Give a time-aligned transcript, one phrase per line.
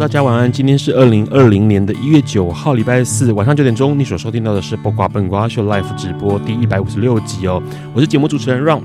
[0.00, 0.50] 大家晚安。
[0.50, 7.62] 今天是二零二零年的一月九号，礼拜四晚上九点钟，你所收听到的是《播瓜笨瓜秀 life 直播第一百五十六集哦。
[7.92, 8.80] 我是节目主持人 Ron。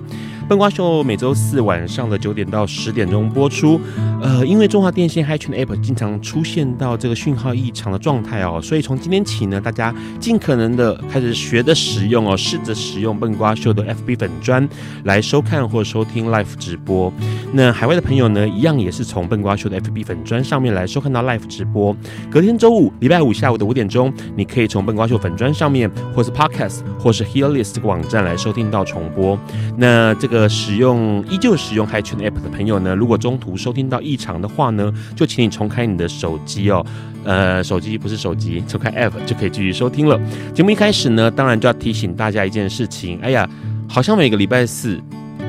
[0.47, 3.81] 笨瓜秀每周四晚上的九点到十点钟播出。
[4.21, 14.67] 呃，因为中华电信 HiChat App 经常出现到这个讯号异常的状态哦，所以从今天起呢，大家尽可能的开始学着使用哦，试着使用笨瓜秀的 FB 粉砖
[15.03, 17.11] 来收看或收听 Live 直播。
[17.51, 21.95] 那海外的朋友呢，一样也是从笨瓜秀的 FB 粉砖上面来收看到 Live 直播。
[22.29, 29.37] 隔天周五、礼拜五下午的五点钟，你可以从笨瓜秀粉砖上面，或是 Podcast，或是 Hearlist 这个网站来收听到重播。
[29.75, 30.34] 那这个。
[30.35, 36.85] 呃，使用依旧使用 HiChat App 的朋友呢，如果中途收听到异常的话呢，就请你重开你的手机哦，
[37.23, 40.19] 呃，手机不是手机，重开 App 就可以继续收听了。
[40.53, 43.49] 节目一开始呢，当然就要提醒大家一件事情，哎呀，
[43.87, 44.99] 好像每个礼拜四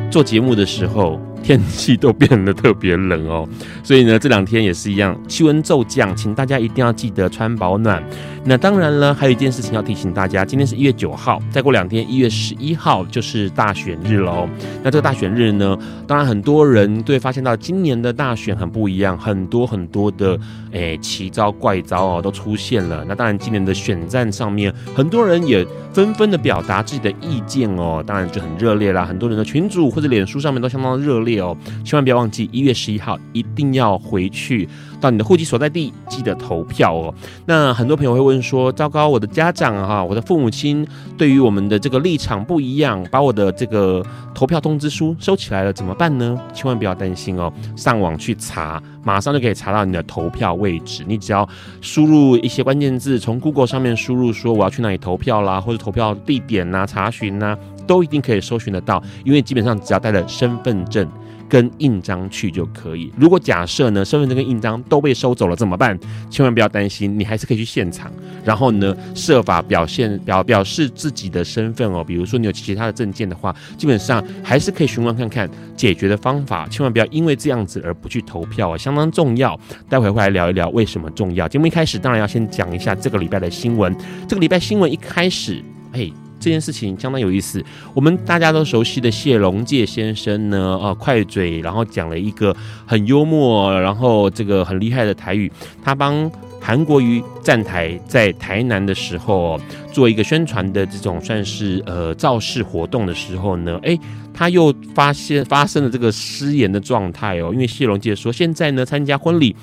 [0.09, 1.21] 做节目的时候。
[1.43, 3.49] 天气都变得特别冷哦，
[3.85, 8.03] 所以呢，这两天也是一样，气温骤降，请大家一定要记得穿保暖。
[8.49, 14.49] 那当然了，还有一件事情要提醒大家，今天是一月九号，再过两天一月十一号就是大选日了哦。
[14.85, 15.77] 那这个大选日呢，
[16.07, 20.39] 当然很多人都会发现到今年的大选很不一样，很多很多的
[20.71, 23.05] 诶奇招怪招哦都出现了。
[23.09, 29.05] 那当然，今年的选战上面，很多人也纷纷的表达自己的意见哦，当然就很热烈啦。
[29.05, 31.41] 很多人的群组或者脸书上面都相当热烈。
[31.41, 34.69] 哦，千万不要忘记一月十一号一定要回去
[35.01, 37.15] 到你的户籍所在地，记得投票哦。
[37.45, 40.87] 那很多朋友会问说：“糟糕，我的家长哈，我的父母亲
[41.17, 44.05] 对于我们的这个立场不一样，把我的这个
[44.35, 51.05] 投票通知书收起来了，怎么办呢？”千万不要担心哦，上网去查，马上就可以查到你的投票位置。
[51.07, 51.49] 你只要
[51.81, 57.57] 输入一些关键字，从 Google 上面输入说我要去哪里投票啦，或者投票地点呐、查询呐，
[57.87, 59.03] 都一定可以搜寻得到。
[59.25, 61.07] 因为基本上只要带了身份证。
[61.49, 63.13] 跟印章去就可以。
[63.17, 65.99] 如果假设呢，身份证跟印章都被收走了怎么办？
[66.31, 68.11] 千万不要担心，你还是可以去现场，
[68.45, 72.03] 然后呢，设法表现表表示自己的身份哦。
[72.05, 76.67] 比如说你有其他的证件的话，基本上还是可以询问看看解决的方法。
[76.69, 79.59] 千万不要因为这样子而不去投票啊，相当重要。
[79.89, 81.47] 待会会来聊一聊为什么重要。
[81.49, 83.97] 节目一开始当然要先讲一下这个礼拜的新闻。
[84.27, 85.63] 这个礼拜新闻一开始，
[85.93, 86.26] 哎。
[86.39, 87.65] 这件事情相当有意思。
[87.95, 92.55] 我们大家都熟悉的谢龙介先生呢，呃，快嘴，然后讲了一个
[92.87, 95.51] 很幽默，然后这个很厉害的台语。
[95.83, 96.31] 他帮
[96.61, 99.61] 韩国瑜站台在台南的时候，
[99.93, 103.99] 做一个宣传的这种算是呃造势活动的时候呢，诶，
[104.35, 107.51] 他又发现发生了这个失言的状态哦。
[107.53, 109.55] 因为谢龙介说，现在呢参加婚礼。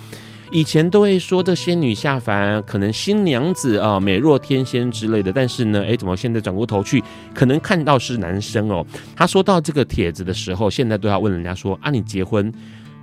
[0.54, 7.04] 以前都会说这仙女下凡，可能新娘子啊、美若天仙之类的，但是呢，诶，怎么现在转过头去，
[7.34, 8.86] 可能看到是男生哦。
[9.16, 12.54] 他说到这个帖子的时候，现在都要问人家说啊，你结婚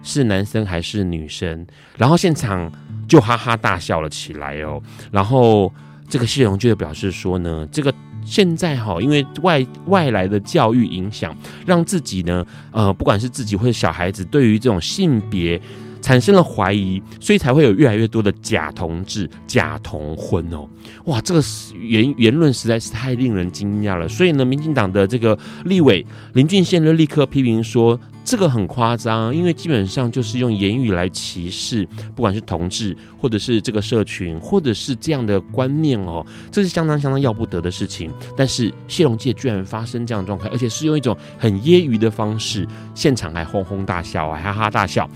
[0.05, 1.67] 是男生还是女生？
[1.99, 2.71] 然后现场
[3.09, 4.81] 就哈哈大笑了起来哦。
[5.11, 5.73] 然后
[6.09, 7.93] 这个谢龙就表示说呢，这个
[8.25, 15.61] 现在哈，因为外外来的教育影响，让自己呢，呃，不管是自己或者小孩子，对于这种性别。
[16.01, 20.69] 产生了怀疑，所以才会有越来越多的假同志、假同婚哦。
[21.05, 21.43] 哇，这个
[21.81, 24.09] 言言论实在是太令人惊讶了。
[24.09, 26.05] 所以呢，民进党的这个立委
[26.35, 38.11] 林俊宪就立刻批评说，这个很夸张，因为基本上就是用言语来歧视，不管是同志，或者是这个社群，或者是这样的观念哦，这是相当相当要不得的事情。
[38.37, 45.09] 但是谢龙介居然发生这样的状态，而且是用一种很揶揄的方式，现场还哄哄大笑，啊哈哈大笑。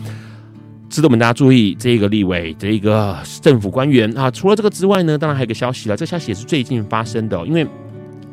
[0.89, 5.97] 值得我们大家注意，这一个立委，这一个政府官员啊，除了这个之外呢，当然还有一个消息了。
[5.97, 7.67] 这个消息也是最近发生的，因为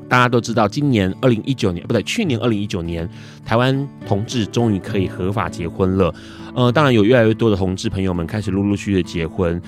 [0.07, 3.09] 大家都知道，今年二零一九年不对，去年二零一九年，
[3.43, 6.13] 台湾同志终于可以合法结婚了。
[6.53, 9.59] 呃，当然有越来越多的同志朋友们开始陆陆续续的结婚。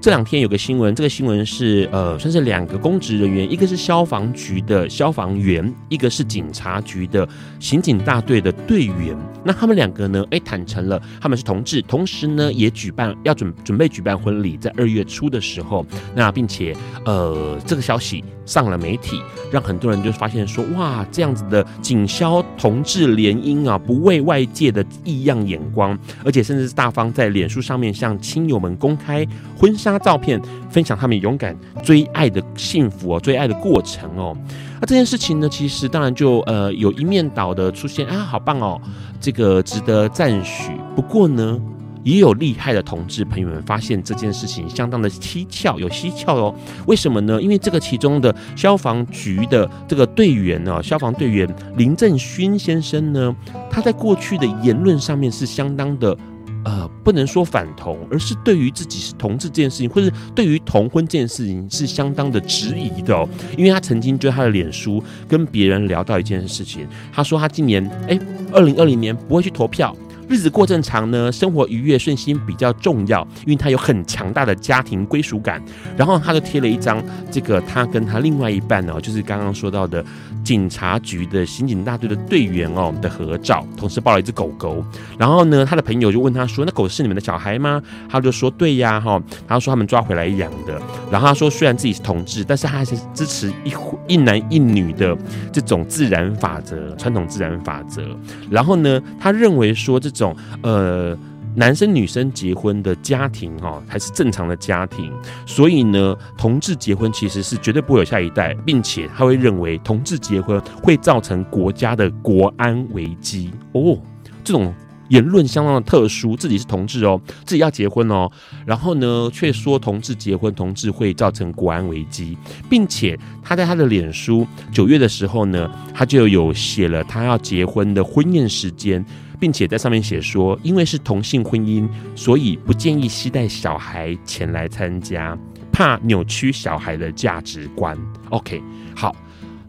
[0.00, 7.28] 这两天有个新闻，这个新闻是呃，算是两个公职人员，一个是消防局的消防员，一个是警察局的
[7.58, 9.16] 刑警大队的队员。
[9.44, 15.84] 那他们两个呢，哎，坦诚了他们是同志，同时呢也举办要准准备举办婚礼，在二月初的时候，
[16.14, 19.20] 那并且呃，这个消息上了媒体，
[19.50, 29.26] 让很多人就发现说，哇，这样子的警消同志联姻啊，不畏外界的异样眼光，而且甚至是大方在脸书上面向亲友们公开
[29.58, 30.40] 婚纱照片，
[30.70, 34.36] 分享他们勇敢追爱的幸福哦，追爱的过程哦。
[34.80, 38.80] 那这件事情呢，其实当然就呃有一面倒的出现啊，好棒哦，
[39.20, 40.70] 这个值得赞许。
[40.94, 41.58] 不过呢，
[42.06, 46.54] 也有厉害的同志朋友们发现这件事情相当的蹊跷，有蹊跷哦。
[46.86, 47.42] 为什么呢？
[47.42, 53.34] 因为这个其中的消防局的这个队员呢，消防队员林正勋先生呢，
[53.68, 56.16] 他在过去的言论上面是相当的。
[56.64, 63.28] 呃，不能说反同，而是对于自己是同志这件事情，或者对于同婚这件事情是相当的质疑的哦。
[63.56, 68.18] 因为他曾经就他的脸书跟别人聊到一件事情，他说他今年哎，
[68.52, 69.96] 二零二零年不会去投票。
[70.28, 75.62] 日子过正常呢，生活愉悦顺心比较重要，因为他有很强大的家庭归属感。
[75.96, 80.04] 然后他就贴了一张这个他跟他另外一半哦，就是刚刚说到的
[80.42, 84.84] 警察局的刑警大队的队员哦的合照，同时抱了一只狗狗。
[85.16, 87.80] 然后呢，他的朋友就问他说：“那狗是你们的小孩吗？”
[88.10, 90.80] 他就说：“对呀，哈。”他说他们抓回来养的。
[91.08, 93.72] 然后他说，虽然自己是同志，但是他还是支持一
[94.08, 95.16] 一男一女的
[95.52, 98.02] 这种自然法则，传统自然法则。
[98.50, 100.15] 然后呢，他认为说这。
[100.16, 101.14] 这种呃，
[101.54, 105.12] 男生女生结婚的家庭哈，还是正常的家庭，
[105.44, 113.98] 所以呢，同志结婚其实是绝对不会有下一代，并且他会认为同志结婚会造成国家的国安危机哦。
[114.42, 114.72] 这种
[115.08, 118.30] 言论相当的特殊，自己是同志哦，自己要结婚哦，
[118.66, 122.36] 然后呢，却说同志结婚，同志会造成国安危机，
[122.68, 129.04] 并且他在他的脸书九月的时候呢，他就有写了他要结婚的婚宴时间。
[129.38, 135.36] 并且在上面写说，因为是同性婚姻，所以不建议携带小孩前来参加，
[135.70, 137.96] 怕扭曲小孩的价值观。
[138.30, 138.62] OK，
[138.94, 139.14] 好，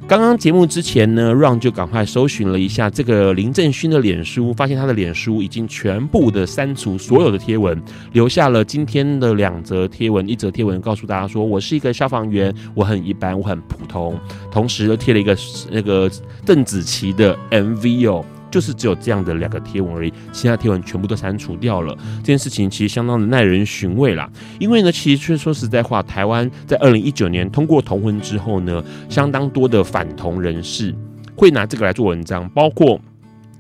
[0.08, 7.82] 刚刚节目之前呢，Ron 就赶快搜寻了一下这个林正勋的脸书，发现他的脸书已经全部的删除所有的贴文，
[8.14, 14.18] 留下了今天的两则贴文，一则贴文告诉大家说，我是一个消防员，我很一般，我很普通，
[14.50, 15.38] 同时又贴了一个
[15.70, 16.10] 那个
[16.46, 18.26] 邓紫棋的 MV 哦。
[18.50, 21.96] 就是只有这样的两个贴文而已，其他贴文全部都删除掉了。
[22.20, 24.30] 这件事情其实相当的耐人寻味啦，
[24.60, 30.96] 因为呢，其实却说实在话，台湾在二零一九年通过同婚之后呢，相当多的反同人士
[31.36, 33.00] 会拿这个来做文章，包括。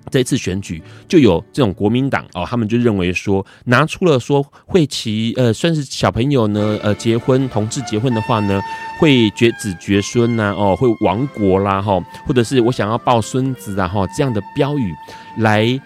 [0.09, 8.61] 这一次选举就有这种国民党哦，他们就认为说，拿出了说会其呃算是小朋友呢呃结婚同志结婚的话呢，
[8.99, 14.93] 会绝子绝孙呐哦，会亡国啦哈，或者是我想要抱孙子啊哈这样的标语
[15.37, 15.79] 来。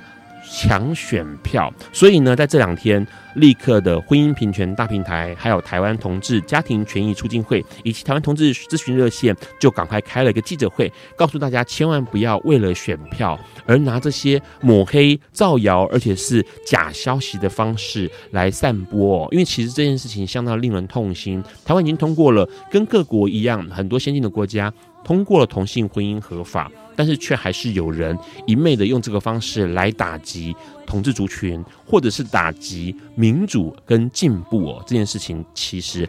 [0.51, 3.05] 抢选票，所以呢，在这两天，
[3.35, 19.27] 立刻的婚姻平权大平台，还有台湾同志家庭权益促进会以及台湾同志咨询热线，就赶快开了一个记者会，告诉大家千万不要为了选票而拿这些抹黑、造谣，而且是假消息的方式来散播。
[19.31, 21.41] 因为其实这件事情相当令人痛心。
[21.63, 24.71] 台湾已经通过了，跟各国一样，很多先进的国家
[25.03, 26.71] 通过了同性婚姻合法。
[26.93, 28.15] 但是却还是有人
[28.45, 30.55] 一昧的用这个方式来打击
[30.85, 34.83] 同志族群，或者是打击民主跟进步哦。
[34.85, 36.07] 这件事情其实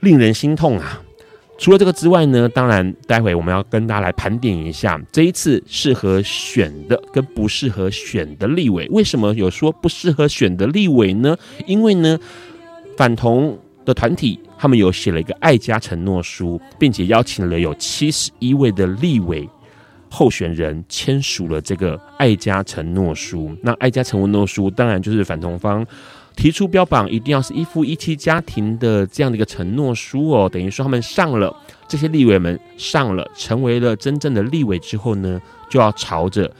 [0.00, 1.00] 令人心痛啊。
[1.56, 8.86] 除了这个之外呢，当然待会我们要跟大家来盘点一下这一次适合选的跟不适合选的立委。
[8.90, 11.38] 为什么有说不适合选的立委呢？
[11.66, 12.18] 因为呢，
[12.98, 19.48] 反同的团体他们有写了一个爱家承诺书，并且邀请了有七十一位的立委。
[20.14, 25.86] 候选人签署了这个爱家承诺书，那爱家承诺书当然就是反同方
[26.36, 30.46] 提出标榜，一定要是一夫一妻家庭的这样的一个承诺书哦。
[30.46, 31.54] 等于说他们上了，
[31.88, 36.54] 这些立委们上了，成为了真正的立委之后呢，就要朝着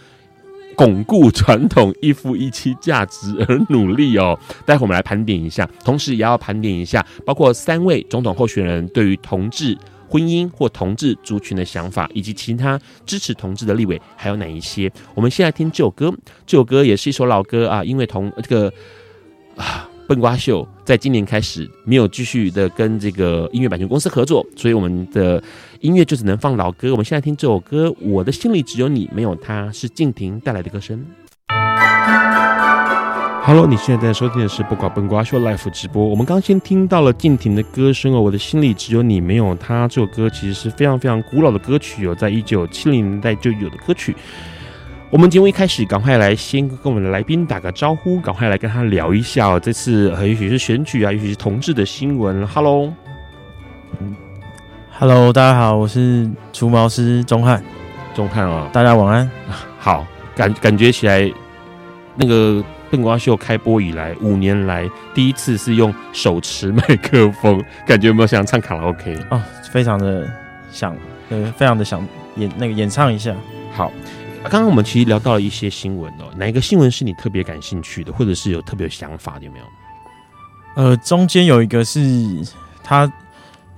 [0.76, 4.38] 巩固传统一夫一妻价值而努力哦。
[4.66, 9.76] 待会我们来盘点一下，同时也要盘点一下，包括三位总统候选人对于同志。
[10.08, 14.92] 婚姻或同志族群的想法，以及其他支持同志的立委还有哪一些？
[15.14, 16.12] 我们先来听这首歌，
[16.46, 17.82] 这首歌也是一首老歌啊。
[17.82, 18.70] 因为同这个
[19.56, 25.42] 啊，笨瓜秀在今年开始没有继续的跟这个音乐版权公司合作，所以我们的
[25.82, 26.92] 音乐就只能放老歌。
[26.92, 31.04] 我们现在听这首歌，《我的心里只有你，没有他》，是静婷带来的歌声。
[33.42, 36.06] Hello，你现在在收听的是不挂笨瓜秀 Live 直播。
[36.06, 39.88] 我们刚先听到了静婷的歌声哦，我的心里只有你，没有他。
[39.88, 44.14] 这首歌其实是非常非常古老的歌曲哦，在一九七零年代就有的歌曲。
[45.10, 49.58] 我们节目一开始，赶快来先跟我们的来宾打个招呼，赶快来跟他聊一下哦。
[49.58, 52.46] 这次也许是选举啊，也许是同志的新闻。
[52.46, 52.94] Hello
[55.02, 57.60] Hello，Hello，大家好，我是除毛师钟汉，
[58.14, 59.28] 钟汉啊，大家晚安。
[59.76, 60.06] 好，
[60.36, 61.28] 感感觉起来
[62.14, 62.62] 那个。
[62.88, 69.42] 笨瓜秀开播以来五年来第一次是用手持麦克风，感觉有没有想唱卡拉 OK 哦？
[69.72, 70.30] 非常的
[70.70, 70.94] 想，
[71.30, 72.06] 呃，非常的想
[72.36, 73.34] 演那个演唱一下。
[73.72, 73.90] 好，
[74.42, 79.64] 刚刚我们其实聊到了一些新闻哦，哪一个新闻是你特别感兴趣的，或者是有特别想法的有没有？
[80.76, 81.98] 呃，中间有一个是
[82.84, 83.10] 他，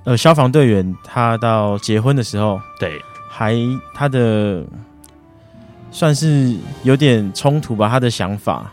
[0.05, 3.57] 呃，消防队员他到结婚的时候，对，还
[3.95, 4.65] 他的
[5.91, 8.73] 算是有点冲突吧，他的想法。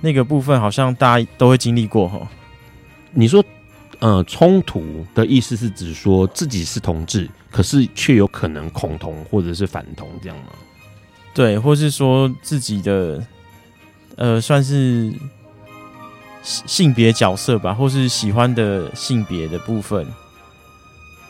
[0.00, 2.20] 那个部分好像大家都会经历过哈。
[3.12, 3.42] 你说，
[3.98, 10.52] 呃，冲突的意思是指说自己是同志，可是却有可能恐同或者是反同这样吗？
[11.34, 13.20] 对，或是说自己的，
[14.16, 15.12] 呃，算是
[16.66, 20.06] 性别角色吧，或是喜欢的性别的部分。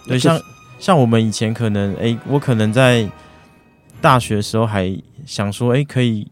[0.07, 0.41] 对，像
[0.79, 3.09] 像我们以前可能，哎，我可能在
[4.01, 4.97] 大学的时候还
[5.27, 6.27] 想说，哎，可以。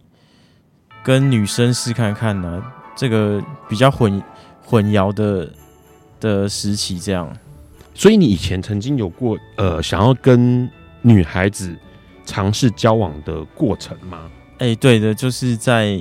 [1.05, 2.59] 跟女生试看看呢、啊，
[2.97, 4.21] 这个比较混
[4.65, 5.49] 混淆的
[6.19, 7.33] 的时期，这样。
[7.95, 10.69] 所以你以前曾经有过呃想要跟
[11.03, 11.79] 女孩子
[12.25, 14.29] 尝试交往的过程吗？
[14.59, 15.97] 哎、欸，对的，就是在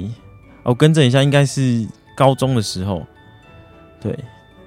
[0.63, 3.05] 哦更正一下，应该是高中的时候。
[4.01, 4.17] 对，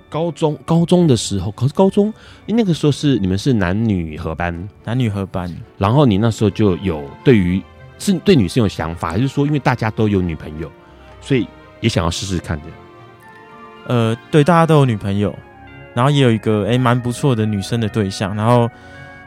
[0.09, 2.13] 高中高中的时候，可是高中
[2.47, 7.63] 那个时候是你们是男女合班，男女合班，然后你那时候就有对于。
[8.01, 10.71] 是对女生有想法，还是说因为大家都有女朋友，
[11.21, 11.49] 所以
[11.81, 12.67] 也想要试试看的？
[13.89, 15.37] 呃，对，大家都有女朋友，
[15.95, 18.71] 然后也有一个哎蛮不错的女生的对象，然后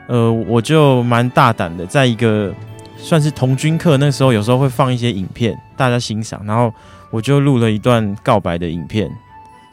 [0.07, 2.53] 呃，我就蛮大胆的，在一个
[2.95, 6.73] 算是童军课那时候，有时候会放一些影片，大家欣赏，然后
[7.11, 9.11] 我就录了一段告白的影片，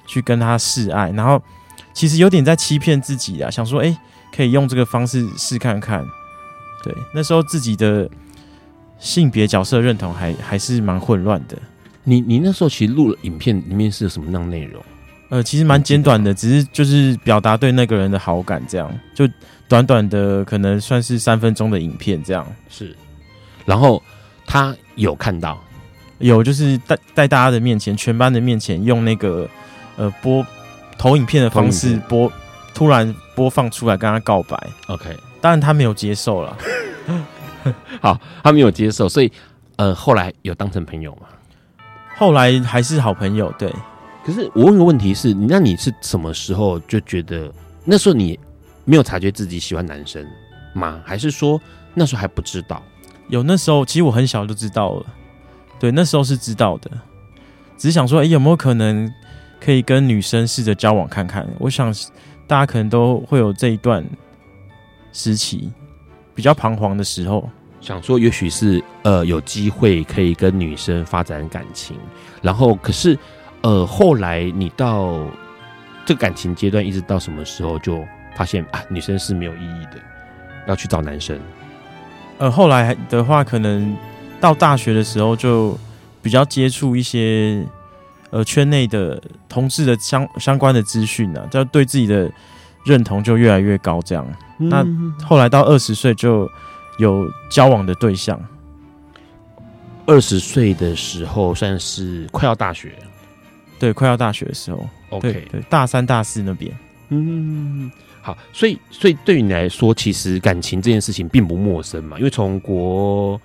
[0.06, 1.42] 去跟他示爱，然后
[1.94, 3.96] 其实有点在欺骗自己啊，想说诶
[4.34, 6.04] 可以用这个方式试看看，
[6.84, 8.08] 对，那时候自己的。
[9.00, 11.56] 性别角色认同还还是蛮混乱的。
[12.02, 14.82] 你你那时候其实录了影片，里面是有什么样内容？
[15.28, 19.24] 呃，其实蛮简短的，只是就是表达对那个人的好感，这样就
[19.68, 22.44] 短短的，可能算是三分钟的影片这样。
[22.68, 22.92] 是，
[23.64, 24.02] 然后
[24.44, 25.62] 他有看到，
[26.18, 29.48] 有就是在在大家的面前，全班的面前，用那个
[29.96, 30.44] 呃播
[30.96, 32.30] 投影片的方式播，
[32.74, 34.56] 突然播放出来跟他告白。
[34.88, 36.56] OK，当然他没有接受了。
[38.00, 39.30] 好，他没有接受，所以
[39.76, 41.22] 呃，后来有当成朋友吗？
[42.16, 43.72] 后来还是好朋友，对。
[44.24, 47.50] 可是我问个问题是，那你是什么时候就觉得
[47.84, 48.38] 那时候你
[48.84, 50.26] 没有察觉自己喜欢男生
[50.74, 51.00] 吗？
[51.04, 51.60] 还是说
[51.94, 52.82] 那时候还不知道？
[53.28, 55.06] 有，那时候其实我很小就知道了，
[55.78, 56.90] 对，那时候是知道的，
[57.76, 59.12] 只是想说，哎、欸，有没有可能
[59.60, 61.46] 可以跟女生试着交往看看？
[61.58, 61.94] 我想
[62.46, 64.04] 大家可能都会有这一段
[65.12, 65.70] 时期。
[66.34, 71.96] 比较彷徨的时候，想说也许是呃有机会可以跟女生发展感情，
[72.40, 73.18] 然后可是
[73.62, 75.26] 呃后来你到
[76.06, 78.04] 这个感情阶段，一直到什么时候就
[78.36, 80.00] 发现啊女生是没有意义的，
[80.68, 81.36] 要去找男生。
[82.38, 83.96] 呃后来的话，可能
[84.40, 85.76] 到大学的时候就
[86.22, 87.64] 比较接触一些
[88.30, 92.30] 呃圈内的同事的相相关的资讯啊，就对自己的
[92.84, 94.26] 认同就越来越高，这样。
[94.56, 94.84] 那
[95.24, 96.48] 后来到二十岁就
[96.98, 98.40] 有交往的对象。
[100.06, 102.94] 二十岁的时候算是快要大学，
[103.78, 104.88] 对，快要大学的时候。
[105.10, 106.74] OK，对，对，大三、大四那边。
[107.10, 107.90] 嗯，
[108.22, 113.38] 好，所以，所以对于你来说，其实感情这件事情并不陌生嘛，因为从国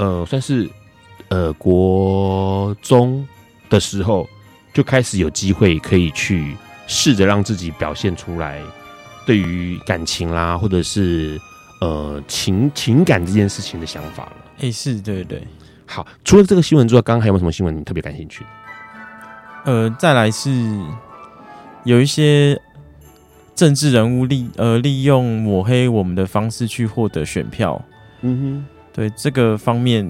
[0.00, 0.68] 呃算是
[1.28, 3.24] 呃国中
[3.68, 4.28] 的时候
[4.72, 8.60] 就开始有机会可以去试着让自己表现出来。
[9.26, 11.40] 对于感情啦，或者是
[11.80, 15.46] 呃情情感这件事情的想法了，哎、欸，是对对。
[15.86, 18.44] 好，除了这个新闻之外，刚刚还有没有什么新闻你特别感兴趣？
[19.66, 20.50] 呃，再来是
[21.84, 22.60] 有一些
[23.54, 27.80] 政治人物利呃利用抹黑我们的方式去获得选票。
[28.22, 30.06] 嗯哼，对这个方面，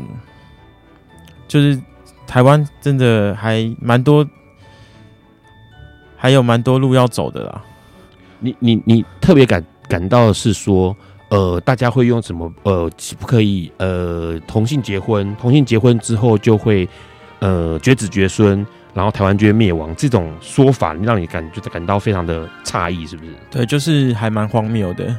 [1.47, 1.81] 就是
[2.27, 4.29] 台湾真的还蛮多，
[6.17, 7.63] 还有蛮多路要走的啦。
[8.41, 10.97] 你你你特别感感到的是说，
[11.29, 12.53] 呃，大家会用什么？
[12.65, 16.89] 呃，不可以呃，同性结婚，同性结婚之后就会
[17.39, 23.31] 呃绝子绝孙，然后台湾就会灭亡这种说法，让你感觉感到非常的诧异，是不是？
[23.53, 25.17] 对，就是还蛮荒谬的。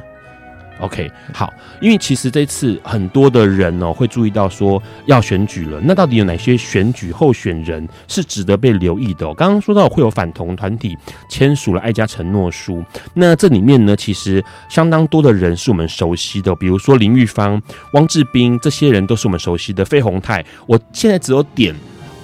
[0.82, 9.32] OK，好，因为其实这次很多的人哦会注意到说要选举了，那到底有哪些选举候选人是值得被留意的？
[9.34, 10.98] 刚刚说到会有反同团体
[11.28, 12.84] 签署了爱家承诺书，
[13.14, 17.62] 那这里面呢，其实相当多的人是我们熟悉的，比如说林玉芳、
[17.92, 19.84] 汪志斌，这些人都是我们熟悉的。
[19.84, 21.74] 费鸿泰，我现在只有点。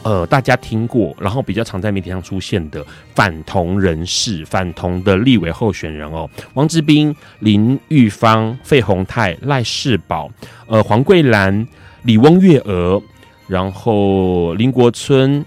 [0.08, 2.82] 呃，大家听过，然后比较常在媒体上出现的
[3.14, 10.30] 反同人士、反同的立委候选人哦，王志斌、林玉芳、费鸿泰、赖世宝、
[10.66, 11.68] 呃黄桂兰、
[12.04, 13.02] 李翁月娥，
[13.48, 15.44] 然后林国春、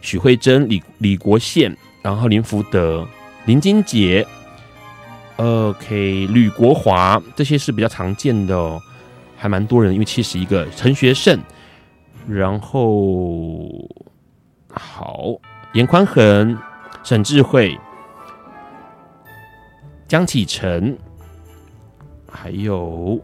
[0.00, 3.06] 许惠珍、李李国宪，然后林福德、
[3.44, 4.26] 林金杰
[5.36, 8.82] ，OK，吕国华，这些是比较常见的哦，
[9.36, 11.38] 还蛮多人，因为七十一个陈学圣。
[12.32, 13.68] 然后，
[14.72, 15.34] 好，
[15.72, 16.56] 严宽恒、
[17.02, 17.76] 沈智慧、
[20.06, 20.96] 江启臣，
[22.30, 23.20] 还有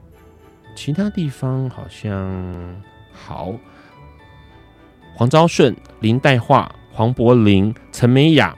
[0.75, 2.83] 其他地方好像
[3.13, 3.55] 好，
[5.15, 8.57] 黄昭顺、林岱樺、黄柏林、陈美雅、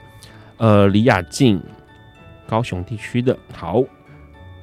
[0.57, 1.61] 呃李雅静，
[2.47, 3.83] 高雄地区的好。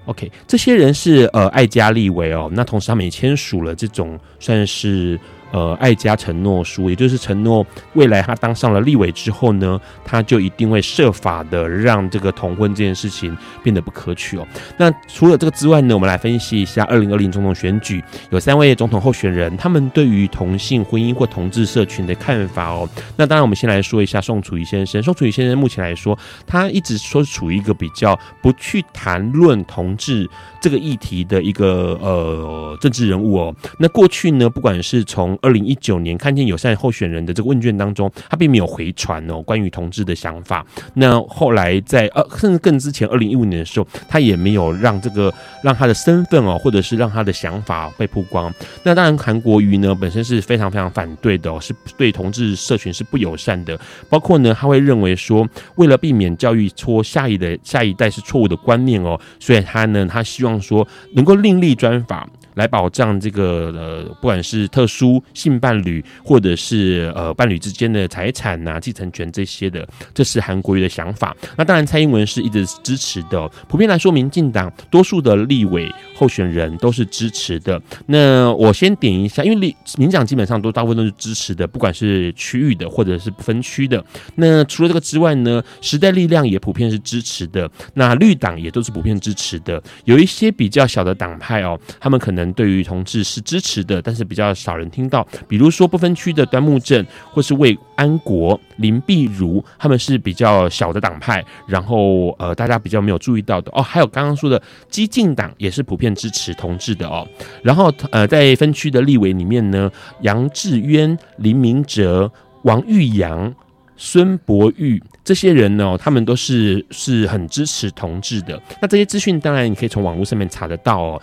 [0.06, 5.16] OK，这些人是呃爱家立委哦，那同时他们也签署了这种算是。
[5.56, 14.46] 呃，爱家承诺书，也就是承诺未来他当上了立委之后呢，他就一定会设法的让这个同婚这件事情变得不可取哦。
[14.76, 22.86] 那除了这个之外呢，我们来分析一下二零二零总统选举，有三位总统候选人，他们对于同性婚姻或同志社群的看法哦。
[23.16, 25.02] 那当然，我们先来说一下宋楚瑜先生。
[25.02, 30.28] 宋楚瑜先生目前来说，他一直说是处于一个比较不去谈论同志
[30.60, 33.54] 这个议题的一个呃政治人物哦。
[33.78, 40.64] 那过去呢，不管是从二零一九年看见友善候选人的这个问卷当中，他并没有回传哦关于同志的想法。
[40.94, 48.52] 那后来在呃甚至更之前二零一五年的时候，他也没有让这个让他的身份哦，或者是让他的想法被曝光。
[48.82, 53.78] 那当然韩国瑜呢本身是非常非常反对的哦，是对同志社群是不友善的。
[54.08, 62.28] 包括呢他会认为说，为了避免教育错下一的下一代是错误的观念哦，所以他呢他希望望说能够另立专法。
[62.56, 71.36] 来保障这个呃，不管是特殊性伴侣，或者是呃伴侣之间的财产呐、继承权这些的，这是韩国瑜的想法。
[71.56, 77.80] 那当然，蔡英文是一直支持的、普遍来说，民进党多数的立委候选人都是支持的。
[78.06, 84.02] 那我先点一下，因为立民进党基本上都大部分都是支持的，不管是区域的或者是分区的。
[84.36, 87.70] 那除了这个之外呢，时代力量也普遍是支持的。
[87.92, 89.82] 那绿党也都是普遍支持的。
[90.06, 92.45] 有一些比较小的党派哦，他们可能。
[92.52, 95.26] 对于同志是支持的，但是比较少人听到。
[95.48, 103.82] 比如说不分区的端木正，或是魏安国、林碧如，他们是比较小的党派，然后呃，大家比较没有注意到的哦。
[103.82, 107.26] 还有刚刚说的激进党也是普遍支持同志的哦。
[107.62, 109.90] 然后呃，在分区的立委里面呢，
[110.22, 112.30] 杨志渊、林明哲、
[112.62, 113.54] 王玉阳、
[113.96, 118.60] 孙博玉这些人呢，他们都是是很支持同志的。
[118.80, 121.22] 那这些资讯当然你可以从网络上面查得到哦。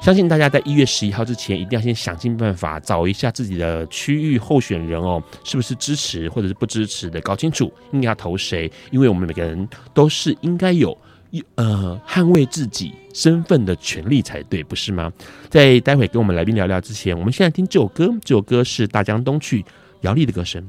[0.00, 8.70] 相信大家在一月十一号之前，一定要先想尽办法找一下自己的区域候选人哦，是不是支持或者是不支持的，搞清楚应该要投谁。
[8.90, 10.96] 因为我们每个人都是应该有
[11.30, 15.12] 一呃捍卫自己身份的权利才对，不是吗？
[15.50, 19.62] 在待会跟我们来宾聊聊之前，我们现在听这首歌，这首歌是《大江东去》，
[20.00, 20.66] 姚丽的歌声。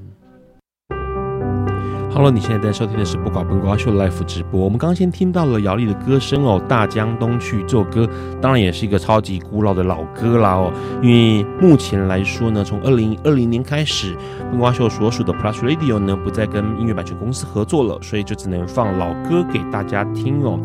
[2.21, 4.61] Hello，你现在在收听的是《不搞本瓜秀》Life 直播。
[4.61, 8.07] 我们刚刚先听到了姚丽的歌声哦，《大江东去》这首歌
[8.39, 10.71] 当然也是一个超级古老的老歌啦哦。
[11.01, 14.15] 因为目前来说呢，从二零二零年开始，
[14.51, 20.59] 本瓜秀所属的 Plus Radio 呢不再跟音乐版权公司合作了，所以就只能放老歌给大家听哦。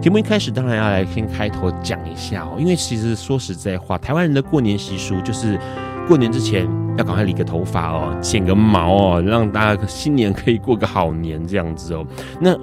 [0.00, 5.58] 节目一开始当然要来先开头讲一下哦，因为其实说实在话，台湾人的过年习俗就是。
[6.06, 12.04] 过年之前要赶快理个头发哦，剪个毛哦，让大家新年可以过个好年这样子哦。
[12.40, 12.54] 那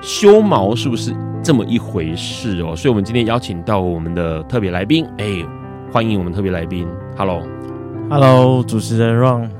[0.00, 2.74] 修毛是不是这么一回事哦？
[2.74, 5.44] 所以我们今天邀请到我们的特别来宾，哎，
[5.92, 6.86] 欢迎我们特别来宾。
[7.16, 9.50] Hello，Hello，主持人 Ron，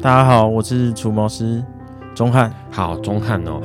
[0.00, 1.64] 大家好，我是除毛师
[2.14, 2.52] 钟汉。
[2.70, 3.60] 好，钟汉哦，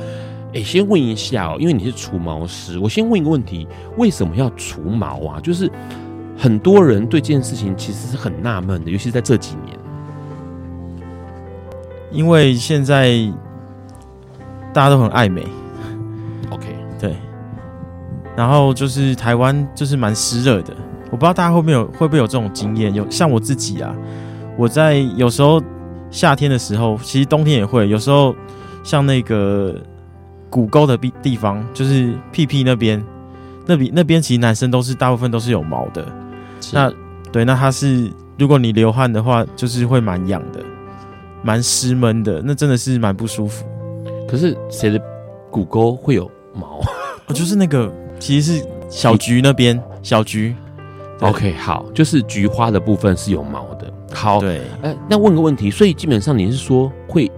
[0.54, 5.40] 哎，先问一下哦，因为你是除毛师，我先问一个问题，为什么要除毛啊？
[5.40, 5.70] 就是。
[6.40, 9.78] 很多人对这件事情其实是很纳闷的，尤其是在这几年，
[12.10, 13.30] 因为现在
[14.72, 15.46] 大家都很爱美。
[16.48, 17.14] OK，对，
[18.34, 20.74] 然后就是台湾就是蛮湿热的，
[21.10, 22.94] 我不知道大家会不会有会不会有这种经验？
[22.94, 23.94] 有像我自己啊，
[24.56, 25.62] 我在有时候
[26.10, 28.34] 夏天的时候，其实冬天也会，有时候
[28.82, 29.78] 像那个
[30.48, 33.04] 骨沟的地地方，就是屁屁那边，
[33.66, 36.02] 那边那边其实男生都是大部分都是有毛的。
[36.72, 36.92] 那
[37.32, 40.60] 对，那它是如果你流汗的话，就是会蛮痒的，
[41.42, 43.64] 蛮湿闷的，那真的是蛮不舒服。
[44.28, 45.00] 可是谁的
[45.50, 46.80] 骨沟会有毛？
[47.26, 50.54] 哦，就是那个，其实是小菊那边，小菊。
[51.20, 53.92] OK，好，就是菊花的部分是有毛的。
[54.12, 57.30] 好，对，哎、呃，那问个问题，所以基本上你是说会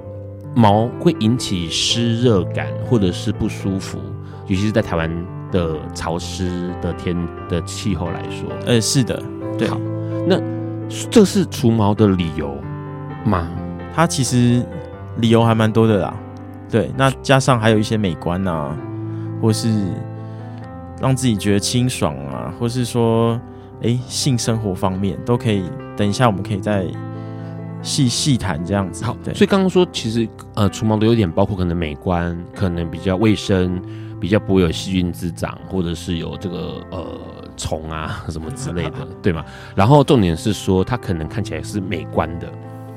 [0.54, 3.98] 毛会引起湿热感或者是不舒服，
[4.46, 5.10] 尤其是在台湾
[5.52, 7.16] 的潮湿的天
[7.48, 9.22] 的气候来说，呃，是的，
[9.56, 9.68] 对。
[9.68, 9.78] 好，
[10.26, 10.40] 那
[11.08, 12.56] 这是除毛的理由
[13.24, 13.48] 吗？
[13.94, 14.66] 它其实
[15.18, 16.12] 理由还蛮多的啦。
[16.68, 18.76] 对，那加上还有一些美观啊，
[19.40, 19.68] 或是
[21.00, 23.40] 让自己觉得清爽啊，或是说。
[23.84, 25.64] 哎，性生活方面都可以，
[25.96, 26.86] 等一下我们可以再
[27.82, 29.04] 细细谈这样子。
[29.04, 29.34] 好，对。
[29.34, 33.82] 所以刚刚说，其实呃，除毛的优点包括可能美观，可能比较卫生，
[34.22, 37.04] 比较不会有细菌滋长，或者是有这个呃
[37.56, 39.44] 虫啊什么之类的，对吗？
[39.74, 42.48] 然后重点是说，它可能看起来是美观的。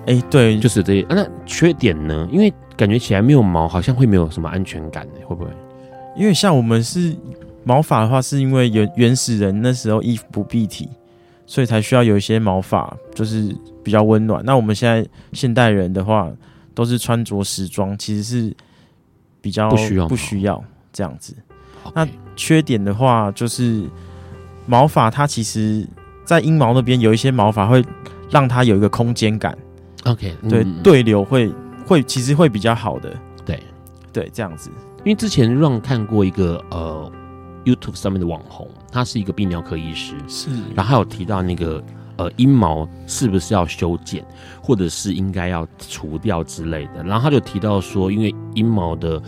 [0.06, 1.02] 哎，对，就是这些。
[1.08, 2.30] 啊，那缺点呢？
[2.32, 5.50] 因为感觉起来没有毛，好像会没有什么安全感，会不会？
[6.16, 7.16] 因为像我们是。
[7.68, 10.88] 毛发的话，是因为原原始人那时候衣服不蔽体，
[11.48, 14.46] 所以才需要有一些毛发，就是比较温暖。
[14.46, 16.32] 那我们现在现代人的话，
[16.76, 18.56] 都是穿着时装，其实是
[19.42, 20.64] 比较不需要不需要
[20.96, 21.36] 这样子。
[21.94, 23.88] 那缺点的话，就是
[24.66, 25.86] 毛发它其实，
[26.24, 27.86] 在阴毛那边有一些毛发会
[28.30, 29.56] 让它有一个空间感。
[30.06, 31.54] OK，对，对流会
[31.86, 33.14] 会其实会比较好的。
[33.46, 33.62] 对
[34.14, 34.72] 对，这样子。
[35.04, 37.12] 因为之前让看过一个呃。
[37.66, 41.84] YouTube 上面的网红，他是一个泌尿科医师，是，然后还有提到那个
[42.16, 44.24] 呃阴毛是不是要修剪，
[44.62, 49.20] 或者是应该要除掉之类的，然后他就提到说，因为阴毛的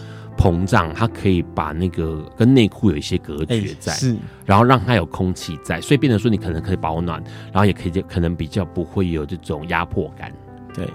[0.47, 10.31] 膨胀，它可以把那个跟内裤有一些隔绝在，欸、是，然后让它有空气在，所以变成说你可能可以保暖，然后也可以就可能比较不会有这种压迫感。
[10.73, 10.87] 对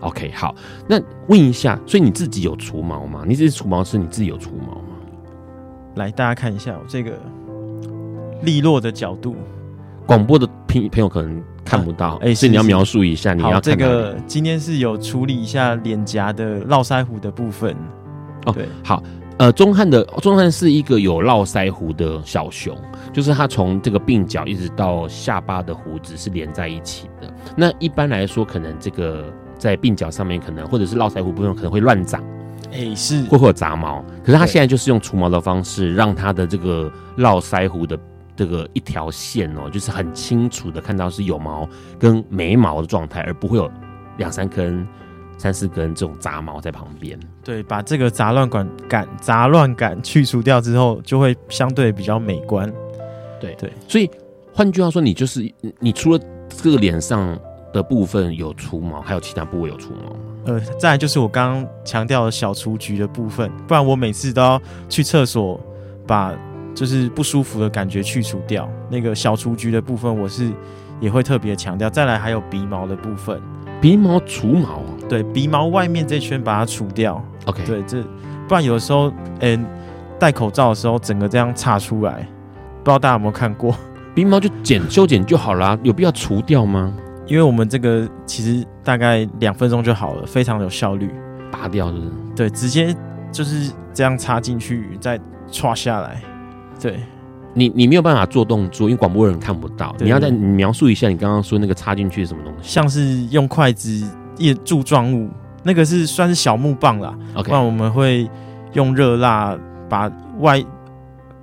[0.00, 0.54] ，OK，好，
[0.88, 3.24] 那问一下，所以你自己有除毛吗？
[3.26, 4.96] 你自己除毛是你自己有除毛吗？
[5.96, 7.20] 来，大家看一下我这个
[8.42, 9.36] 利落的角度。
[10.06, 13.34] 广播的朋朋友可能看不到，哎、啊，所以你要描述一下。
[13.34, 17.76] 你要这个今天是有处理一下脸颊的络腮胡的部分。
[18.46, 19.02] 哦，对，好，
[19.38, 22.76] 呃，钟汉的钟汉是一个有络腮胡的小熊，
[23.12, 27.32] 就是他从这个鬓角一直到下巴的胡子是连在一起的。
[27.56, 29.24] 那一般来说，可能这个
[29.58, 32.22] 在鬓角上面，可能或者是络腮胡部分可能会乱长。
[32.72, 37.96] 哎、欸，是会会有杂毛，可是他现在就是用除毛的方式，让他的这个络腮胡的
[38.34, 41.68] 这个一条线哦，就是很清楚的看到是有毛
[42.00, 43.70] 跟没毛的状态，而不会有
[44.16, 44.84] 两三根、
[45.44, 47.20] 三四根这种杂毛在旁边。
[47.44, 52.72] 对，把这个杂乱感感杂乱感去除掉之后，就会相对比较美观。
[53.38, 54.10] 对对，所以
[54.54, 55.46] 换句话说，你就是
[55.80, 57.38] 你除了这个脸上
[57.74, 60.16] 的部分有除毛，还有其他部位有除毛。
[60.46, 65.60] 呃，再来就是我刚刚强调的小雏菊的部分，不然我每次都要去厕所
[66.06, 66.34] 把
[66.74, 68.66] 就是不舒服的感觉去除掉。
[68.90, 70.50] 那个小雏菊的部分，我是
[71.00, 71.90] 也会特别强调。
[71.90, 73.38] 再来还有鼻毛的部分，
[73.80, 77.22] 鼻毛除毛，对，鼻毛外面这圈把它除掉。
[77.46, 78.02] OK，对，这
[78.48, 79.10] 不然有的时候，
[79.40, 79.60] 嗯、欸，
[80.18, 82.26] 戴口罩的时候整个这样岔出来，
[82.82, 83.74] 不知道大家有没有看过？
[84.14, 86.94] 鼻毛就剪修剪就好啦，有必要除掉吗？
[87.26, 91.10] 因为我们这个其实大概两分钟就好了，非常有效率。
[91.50, 92.10] 拔掉是不是？
[92.36, 92.94] 对，直接
[93.30, 95.18] 就是这样插进去，再
[95.50, 96.20] 歘下来。
[96.80, 97.00] 对，
[97.54, 99.94] 你你没有办法做动作，因为广播人看不到。
[100.00, 102.68] 你要再描述一下你刚刚说那个插进去是什么东西？
[102.68, 105.30] 像是用筷子一柱状物，
[105.62, 107.16] 那个是算是小木棒啦。
[107.34, 108.28] OK，那我们会
[108.72, 110.62] 用热蜡把外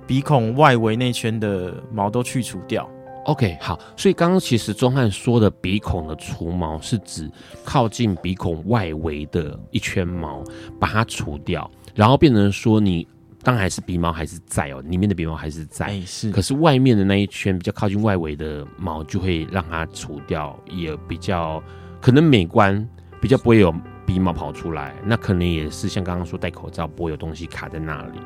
[0.06, 2.88] 鼻孔外围那圈的毛都去除掉。
[3.24, 7.30] OK，好，所以刚刚其实钟汉说的鼻孔的除毛是指
[7.64, 10.42] 靠近鼻孔外围的一圈毛，
[10.80, 13.06] 把它除掉，然后变成说你
[13.42, 21.62] 当然还是鼻毛还是在哦，里面的鼻毛还是在，欸、是，可是外面的那一圈比较靠近外围的毛就会让它除掉，也比较
[22.00, 22.88] 可能美观，
[23.20, 23.74] 比较不会有
[24.06, 28.18] 鼻毛跑出来，那可能也是像刚刚说戴口罩不会有东西卡在那里，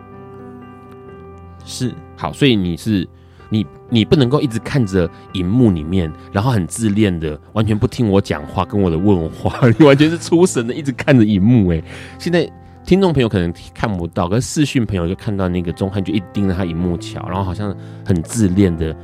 [1.65, 3.09] 是，好，所以你是。
[3.49, 11.69] 你你不能够一直看着荧幕里面，然后很自恋的，完全不听我讲话，跟我的问话， 你完全是出神的，一直看着荧幕。
[11.71, 11.81] 哎，
[12.19, 12.51] 现在
[12.87, 18.97] 听众朋友可能看不到，可是视讯朋友就看到那个钟汉就一盯着他荧幕瞧，然后好像很自恋的，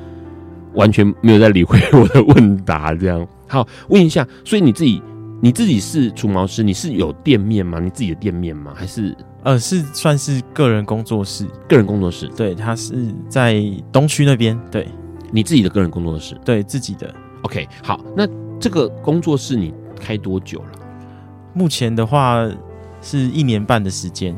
[0.75, 2.95] 完全没有在理会我的问答。
[2.95, 5.03] 这样， 好，问一下，所以你自己
[5.41, 7.81] 你自己是除毛师，你是有店面吗？
[7.81, 8.73] 你自己的店面吗？
[8.73, 11.45] 还是呃，是算是个人工作室？
[11.69, 14.57] 个人工作室，对，他是在东区那边。
[14.71, 14.87] 对，
[15.33, 17.13] 你自己的个人工作室，对自己的。
[17.43, 18.29] OK，好，那
[18.61, 20.69] 这个工作室你开多久了？
[21.53, 22.49] 目前的话
[23.03, 24.35] 是一年半的时间。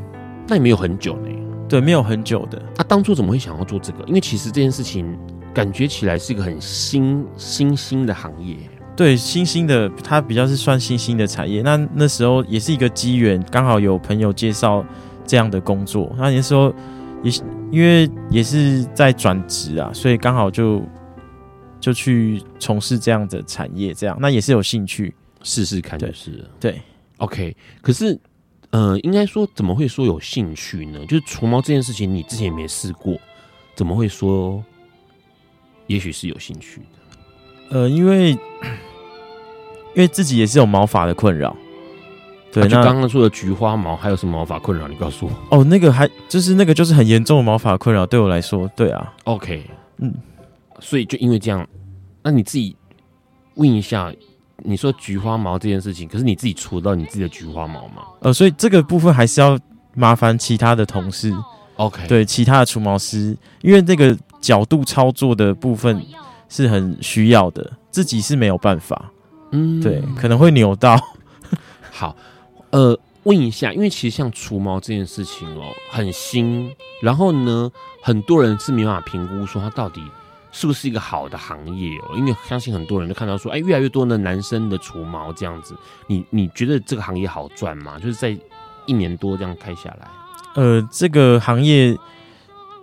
[0.47, 1.29] 那也没有很久呢。
[1.69, 2.61] 对，没有很久的。
[2.75, 4.03] 他、啊、当初怎么会想要做这个？
[4.05, 5.17] 因为其实这件事情
[5.53, 8.57] 感觉起来是一个很新新兴的行业。
[8.95, 11.61] 对，新兴的，它比较是算新兴的产业。
[11.61, 14.85] 那那时候也是一个机缘，刚好有朋友介绍
[15.25, 16.15] 这样的工作。
[16.17, 16.73] 那那时候
[17.23, 17.31] 也
[17.71, 20.81] 因为也是在转职啊，所以刚好就
[21.79, 23.93] 就去从事这样的产业。
[23.93, 26.81] 这样，那也是有兴趣试试看，就是对，对
[27.17, 27.57] ，OK。
[27.81, 28.17] 可是，
[28.75, 30.99] 呃，应该说怎么会说有兴趣呢？
[31.05, 33.17] 就是除毛这件事情，你之前也没试过，
[33.75, 34.61] 怎么会说
[35.87, 37.77] 也许是有兴趣的？
[37.77, 38.37] 呃，因为。
[39.95, 41.55] 因为自己也是有毛发的困扰，
[42.51, 44.89] 对，啊、就刚刚说的菊花毛，还有什么毛发困扰？
[44.89, 45.57] 你告诉我。
[45.57, 49.13] 哦，那个还就是那个就是很严重的毛发困扰，对我来说，对啊。
[49.23, 49.63] OK，
[49.99, 50.13] 嗯，
[50.81, 51.65] 所以就因为这样，
[52.21, 52.75] 那你自己
[53.53, 54.11] 问一下，
[54.63, 58.03] 你说菊花毛这件事情，可是你自己除到你自己的菊花毛吗？
[58.21, 59.59] 呃，所以这个部分还是要
[59.93, 61.33] 麻烦其他的同事
[61.75, 66.01] ，OK，对，其他的除毛师，因为这个角度操作的部分
[66.49, 69.11] 是很需要的，自己是没有办法。
[69.51, 70.99] 嗯，对，可能会扭到。
[71.91, 72.15] 好，
[72.71, 80.01] 呃，问一下，因为其实像除毛这件事情哦，很新，然后呢，很多人是没办法评估说它到底
[80.57, 85.75] 是不是一个好的行业哦，因为相信很多人都看到说，哎，越来越多的男生的除毛这样子，
[86.07, 87.99] 你你觉得这个行业好赚吗？
[87.99, 88.37] 就是在
[88.85, 90.07] 一年多这样开下来，
[90.53, 91.93] 呃，这个行业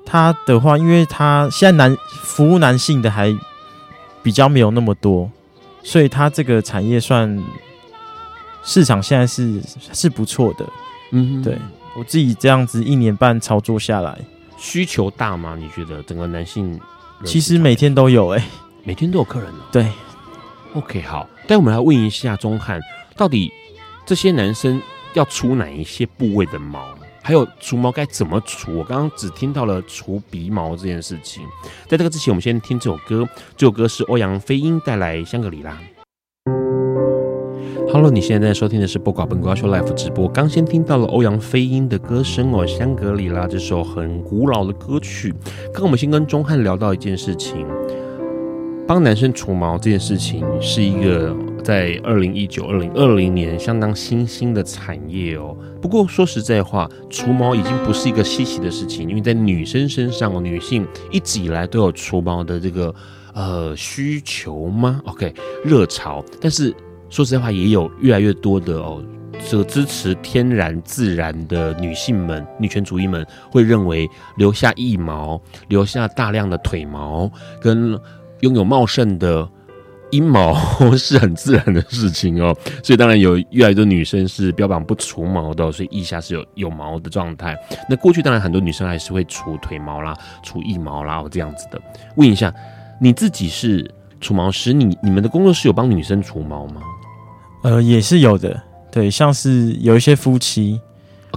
[0.05, 3.35] 它的话，因为它现在男服务男性的还
[4.23, 5.31] 比较没有那么多。
[5.85, 7.43] 所以它这个产业算
[8.63, 9.61] 市场现在是
[9.93, 10.65] 是不错的，
[11.11, 11.59] 嗯哼，对
[11.97, 14.17] 我自己这样子一年半操作下来，
[14.57, 15.57] 需求大吗？
[15.59, 16.79] 你觉得整个男性
[17.25, 18.45] 其实每天都有哎、欸，
[18.85, 19.63] 每天都有客人哦。
[19.71, 19.87] 对
[20.75, 22.81] ，OK，好，但我们来问一下钟汉，
[23.17, 23.51] 到底
[24.05, 24.83] 这些男生
[25.15, 26.95] 要除哪一些部位的毛？
[27.23, 28.77] 还有除毛该怎么除？
[28.79, 31.47] 我刚刚只听到了除鼻毛这件事情。
[31.87, 33.27] 在这个之前，我们先听这首歌。
[33.57, 35.71] 这首歌是欧阳飞鹰带来《香格里拉》。
[37.93, 40.27] Hello，你现在在收听的是播瓜本瓜秀 Live 直播。
[40.27, 45.31] 刚先听到了欧阳菲音的歌声哦，《香格里拉》这首很古老的歌曲。
[45.65, 47.67] 刚刚我们先跟钟汉聊到一件事情，
[48.89, 51.37] 帮男生除毛这件事情是一个。
[51.63, 55.57] 在二零一九、二零二零年，相当新兴的产业哦。
[55.81, 62.93] 不过说实在话，除毛已经不是一个稀奇的事情，因为在女生身上，女性一直以来都有除毛的这个
[63.33, 65.33] 呃需求吗？OK，
[65.65, 66.25] 热潮。
[66.41, 66.75] 但是
[67.13, 69.05] 说实在话，也有越来越多的哦，
[69.47, 78.01] 这个支持天然自然的女性们、女权主义们会认为，留下腋毛、留下大量的腿毛，跟
[78.41, 79.47] 拥有茂盛的。
[80.11, 80.55] 阴毛
[80.95, 87.57] 是很自然的事情哦， 所以当然有越来越多女生是标榜不除毛的，所以腋下是有有毛的状态。
[87.89, 91.81] 那过去当然很多女生还是会除腿毛啦、除腋毛啦这样子的。
[92.17, 92.53] 问一下，
[93.01, 96.83] 你自己是除毛师，你你们的工作室有帮女生除毛吗？
[97.63, 100.81] 呃，也是有的，对，像是有一些夫妻.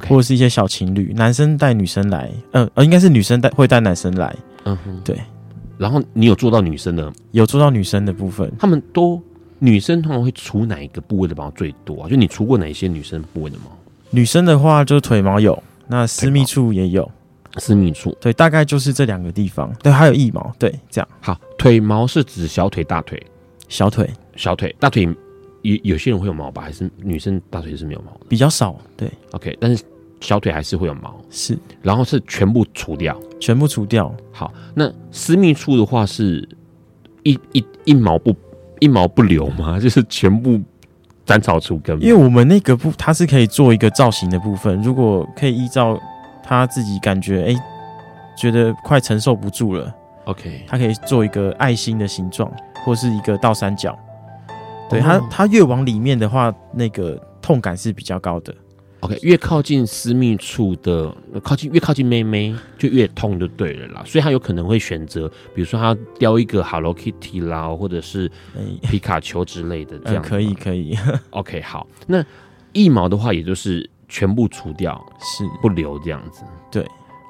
[0.09, 4.35] 或者是一些小情侣，男生带女生来，呃呃，应该是女生带会带男生来，
[4.65, 5.17] 嗯哼，对。
[5.77, 8.51] 然后你有做到女生的，有做到女生的部分。
[8.59, 9.21] 他们都
[9.57, 12.09] 女生通常会除哪一个部位的毛最多啊？
[12.09, 13.71] 就你除过哪些女生部位的毛？
[14.09, 17.09] 女生的话，就腿毛有，那私密处也有。
[17.55, 19.73] 私密处，对，大概就是这两个地方。
[19.81, 21.07] 对，还有腋毛，对，这样。
[21.21, 23.25] 好，腿毛是指小腿、大腿、
[23.69, 25.07] 小腿、小腿、大腿。
[25.73, 26.61] 有有些人会有毛吧？
[26.61, 28.25] 还是女生大腿是没有毛的？
[28.29, 29.09] 比较少，对。
[29.31, 29.83] OK，但是。
[30.21, 34.11] 小腿还是会有毛，是，然后是全部除掉，全部除掉。
[34.31, 36.47] 好，那私密处的话是
[37.21, 38.33] 一一一毛不
[38.79, 39.77] 一毛不留吗？
[39.77, 40.59] 就是全部
[41.25, 42.01] 斩草除根？
[42.01, 45.99] 因为我们那个部它是可以做一个造型的部分，如果可以依照
[46.41, 47.61] 他自己感觉，哎、欸，
[48.35, 52.51] 觉得快承受不住了，OK，它可以做一个爱心的形状，
[52.83, 53.95] 或是一个倒三角。
[54.89, 55.07] 对、oh.
[55.07, 58.53] 它，它越往里面的话，那个痛感是比较高的。
[59.01, 68.31] OK，越靠近私密处的，靠近越靠近妹妹就越痛就对了啦，所以他有可能会选择，比如说他雕一个 Hello Kitty 啦，或者是
[68.81, 70.27] 皮卡丘之类的这样、嗯。
[70.27, 70.97] 可以可以。
[71.31, 72.23] OK，好，那
[72.73, 76.43] 一毛的话，也就是全部除掉，是不留这样子。
[76.71, 76.83] 对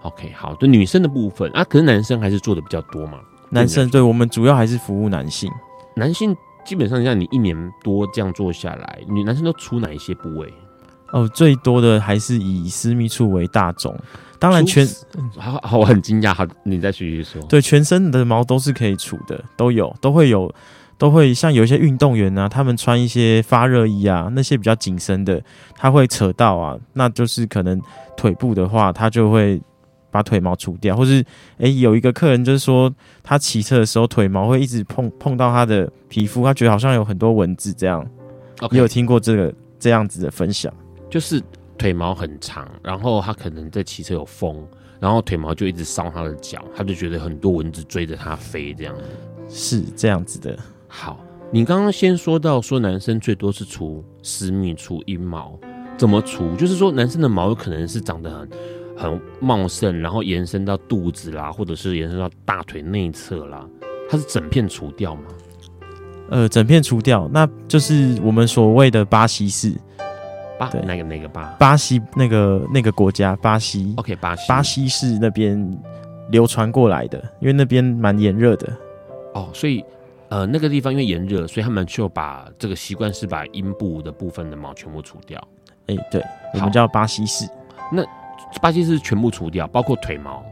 [0.04, 3.20] ，OK，好，就女生的部分啊，可是男生还是做的比较多嘛。
[3.50, 5.52] 男生对我们主要还是服务男性，
[5.96, 6.36] 男性
[6.66, 10.52] 基本上像你一年多这样做下来，女男生都除哪一些部位？
[11.12, 13.96] 哦，最多的还是以私密处为大宗。
[14.38, 14.86] 当然全，
[15.38, 16.34] 好好，我很惊讶。
[16.34, 17.42] 好，你再继续说。
[17.44, 20.54] 对，全身的毛都是可以除的，都有，都会有，
[20.98, 25.42] 都会像有一些运动员啊，他们穿一些发热衣啊，那些比较紧身的，
[25.76, 27.82] 他会扯到啊，那就是可能
[28.18, 29.62] 腿部的话，他就会
[30.16, 31.24] 把腿毛除掉，或是
[31.58, 32.90] 诶、欸，有一个客人就是说，
[33.22, 38.06] 他骑车的时候腿毛会一直碰碰到他的皮肤，他觉得好像有很多蚊子这样。
[38.72, 40.74] 你有听过这个这样子的分享？
[41.10, 41.42] 就是。
[41.78, 44.66] 腿毛很长，然后他可能在骑车有风，
[44.98, 48.96] 然后腿毛就一直烧他的脚，他就觉得很多蚊子追着他飞，这样
[49.50, 50.58] 是这样子的。
[50.88, 51.20] 好，
[51.52, 55.60] 你刚刚先说到说男生最多是除私密处阴毛，
[55.98, 56.56] 怎么除？
[56.56, 58.50] 就是说男生的毛有可能是长得很
[58.96, 63.68] 很茂盛，然后延伸到肚子啦，或者是延伸到大腿内侧啦，
[64.10, 65.24] 它是整片除掉吗？
[66.30, 69.74] 呃，整片除掉，那就是我们所谓的巴西式。
[70.58, 71.54] 巴那个那个巴？
[71.60, 73.94] 巴西那个那个国家，巴西。
[73.98, 74.48] OK，巴西。
[74.48, 75.78] 巴西是那边
[76.32, 78.74] 流传过来的，因为那边蛮炎热的。
[79.34, 79.84] 哦，所以
[80.30, 85.38] 呃那个地方因为炎热，所以他们就把这个习惯是把阴部的部分的毛全部除掉。
[85.88, 87.46] 哎、欸，对，我们叫巴西式。
[87.92, 88.02] 那
[88.62, 90.44] 巴西是全部除掉，包括腿毛。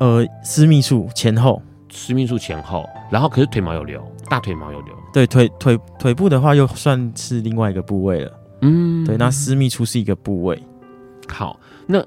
[0.00, 4.94] 呃，私密处前后，私密处前后，然后可是腿毛有留，大腿毛有留。
[5.12, 8.32] 对，腿腿腿部的话，又算是另外一个部位了。
[8.62, 10.62] 嗯，对，那私密处是一个部位。
[11.26, 11.98] 好，那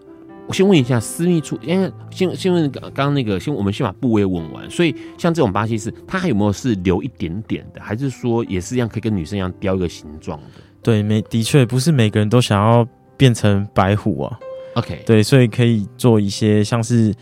[0.47, 4.69] 我先问一下私密处，因为先先问刚刚那个，先我们先把部位问完。
[4.69, 10.61] 所以像这种巴西是，它还有没有是留一点点的，还是说也是一样可以跟女生一样雕一个形状的？
[10.81, 12.87] 对，没的确不是每个人都想要
[13.17, 14.39] 变成白虎啊。
[14.75, 17.13] OK，对，所以可以做一些像是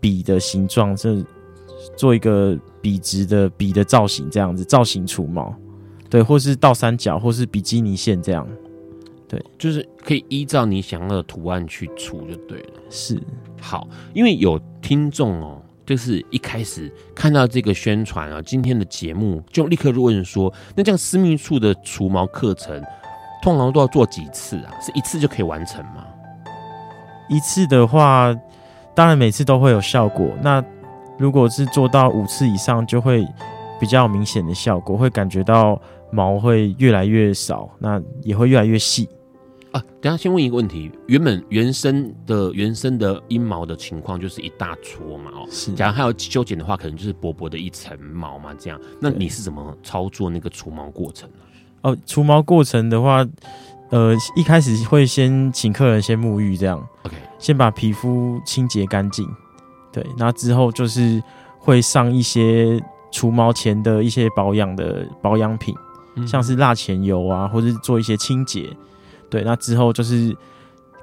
[0.00, 1.24] 笔的形状，这
[1.96, 5.54] 做一个笔直的笔的造型，这样子造型除毛。
[6.08, 8.46] 对，或是倒三角，或是比基尼线这样，
[9.26, 12.74] 对，就是可以依照你想要的图案去除就对了。
[12.88, 13.20] 是，
[13.60, 22.80] 好，因为有听众哦，就是一开始看到这个宣传啊，今天的节目就立刻问说，那这样私密处的除毛课程，
[23.42, 24.72] 通常都要做几次啊？
[24.80, 26.06] 是一次就可以完成吗？
[27.28, 28.34] 一次的话，
[28.94, 30.28] 当然每次都会有效果。
[30.42, 30.64] 那
[31.18, 33.26] 如果是做到五次以上，就会
[33.80, 35.80] 比较明显的效果，会感觉到。
[36.12, 39.08] 毛会越来越少，那也会越来越细
[39.72, 39.82] 啊。
[40.00, 45.32] 等下先问一个问题：原本原生的原生的阴毛的情况就是一大撮嘛？
[45.34, 45.72] 哦，是。
[45.72, 48.54] 假如还要修剪的话，可能就是薄薄的一层毛嘛。
[48.56, 51.36] 这样，那你是怎么操作那个除毛过程呢？
[51.82, 53.26] 哦，除毛过程的话，
[53.90, 56.78] 呃，一开始会先请客人先沐浴，这样。
[57.04, 59.28] OK，先把皮肤清洁干净。
[59.92, 61.22] 对，那之后就是
[61.58, 65.74] 会上一些除毛前的一些保养的保养品。
[66.26, 68.74] 像是蜡前油啊，或者是做一些清洁，
[69.28, 70.34] 对，那之后就是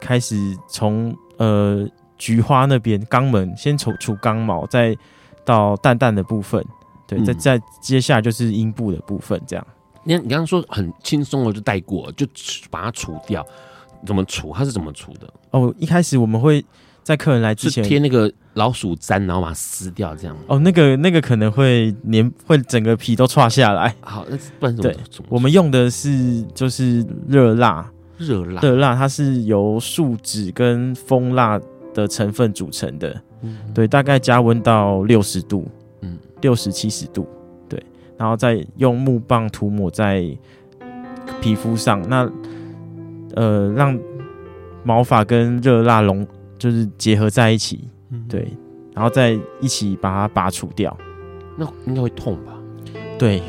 [0.02, 4.98] 开始从呃菊花那边肛门先除除肛毛，再
[5.46, 6.66] 到蛋蛋的部分，
[7.06, 9.64] 对，再、嗯、再接下来就是阴部的部分，这样。
[10.04, 12.26] 你你刚刚说很轻松的就带过，就
[12.70, 13.46] 把它除掉，
[14.06, 14.52] 怎么除？
[14.54, 15.28] 它是怎么除的？
[15.52, 16.64] 哦，一开始我们会。
[17.04, 23.94] 在客人来之前贴那个老鼠粘，然后把它撕掉，这样哦，那个那个可能会粘，会整个皮都垮下来。
[24.00, 24.94] 好，那不然怎么？
[24.94, 27.86] 对，我们用的是就是热蜡，
[28.18, 31.60] 热蜡，热蜡它是由树脂跟蜂蜡
[31.94, 35.68] 的成分组成的，嗯，对，大概加温到六十度，
[36.04, 37.43] 嗯，六十七十度，对，
[38.24, 40.24] 然后再用木棒涂抹在
[41.42, 42.32] 皮肤上，那
[43.36, 44.00] 呃让
[44.84, 46.26] 毛发跟热蜡融。
[46.60, 47.90] 就是结合在一起，
[48.30, 48.48] 对，
[48.94, 50.96] 然后再一起把它拔除掉。
[51.58, 52.54] 那应该会痛吧？
[53.20, 53.44] 对，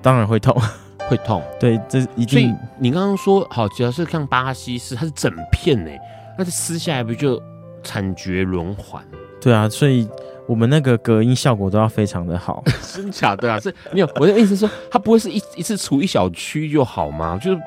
[0.00, 0.56] 当然会痛，
[1.10, 1.42] 会痛。
[1.58, 2.28] 对，这一定。
[2.28, 5.90] 所以你刚刚说好，只要是像巴西式，它是整片呢，
[6.38, 7.42] 那这撕下来不就
[7.82, 9.02] 惨绝轮环？
[9.40, 10.08] 对啊，所以
[10.46, 12.62] 我们那个隔音效果都要非常的好。
[12.94, 13.60] 真假的啊？
[13.60, 17.38] 是没有，我的意思是说，它不会是一一次除一小区就好吗？
[17.42, 17.60] 就是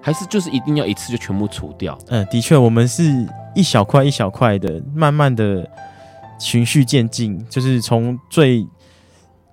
[0.00, 1.96] 还是就是一定要一次就全部除掉？
[2.08, 3.02] 嗯，的确，我们是。
[3.56, 5.66] 一小块一小块的，慢慢的
[6.38, 8.66] 循序渐进，就是从最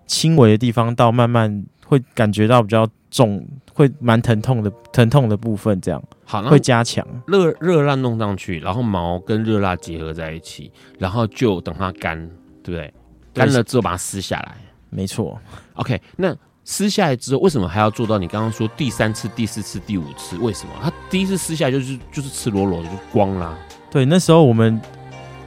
[0.05, 6.01] 轻微的地方到慢慢会感觉到比较重，会蛮疼痛的，疼痛的部分这样。
[6.25, 12.17] 好，会加强热热蜡弄上去，然后毛跟热蜡结合在一起，然后就等它干，
[12.63, 12.93] 对不对？
[13.33, 14.55] 干了之后把它撕下来。
[14.89, 15.39] 没错。
[15.73, 20.37] OK，那撕下来之后，为什么还要做到你刚刚说第三次、第四次、第五次？
[20.37, 20.73] 为什么？
[20.81, 23.57] 它第一次撕下来就是就是赤裸裸的就光啦。
[23.91, 24.79] 对，那时候我们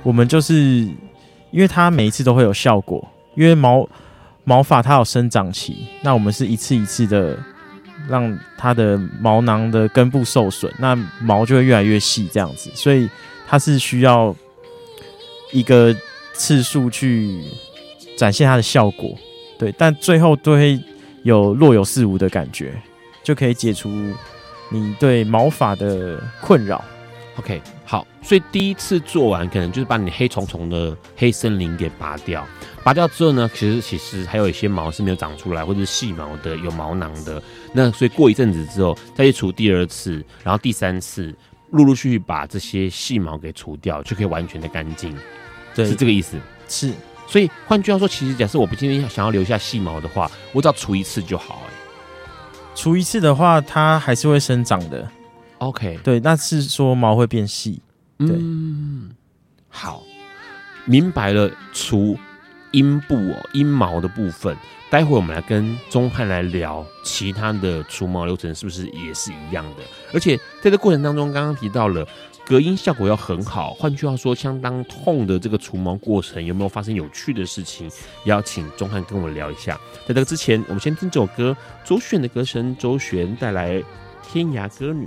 [0.03, 0.55] 我们就是，
[1.53, 3.89] 因为它每一次都会有效果，因为毛
[4.45, 7.39] 毛发它有生长期，那我们是一次一次的
[8.09, 13.09] 让它的毛囊的根部受损，那毛就会越来越细这样子，所以
[13.47, 14.35] 它是需要
[15.53, 15.95] 一个
[16.33, 17.43] 次数去
[18.17, 19.17] 展现它的效果，
[19.59, 20.81] 对，但最后都会
[21.23, 22.73] 有若有似无的感觉，
[23.23, 23.91] 就可以解除
[24.71, 26.85] 你对毛发的困扰。
[27.39, 32.47] OK，好，所以第一次做完，可能就是把你黑虫虫的黑森林给拔掉。
[32.83, 37.43] 拔掉之后呢，其实其实还有一些毛是没有长出来，或者是细毛的、有毛囊的。
[37.73, 41.35] 那所以过一阵子之后，再去除第二次，然后第三次，
[41.73, 45.15] 陆陆续续把这些细毛给除掉，就可以完全的干净。
[45.75, 46.39] 对，是这个意思。
[46.69, 46.91] 是，
[47.27, 51.61] 所以换句话说，其实假设我不今天想要留下细毛的话，我只要除一次就好。
[51.67, 51.71] 哎，
[52.75, 55.07] 除一次的话，它还是会生长的。
[55.59, 57.81] OK，对，那是说毛会变细。
[58.19, 59.11] 对，嗯，
[59.69, 60.03] 好，
[60.85, 61.51] 明白了。
[61.73, 62.19] 除
[62.73, 64.57] 阴部哦，阴毛的部分，
[64.91, 69.83] 待会我们来跟钟汉来聊其他的除毛流程，是不是也是一样的？
[70.13, 72.07] 而且在这过程当中，刚刚提到了
[72.47, 77.87] 隔音效果要很好，换句话说，相当痛的这个除毛过程，有没有发生有趣的事情？
[78.25, 79.79] 也要请钟汉跟我聊一下。
[80.07, 83.75] 在这个之前，我们先听这首歌，周璇的歌声，周璇带来
[84.23, 85.07] 《天涯歌女》。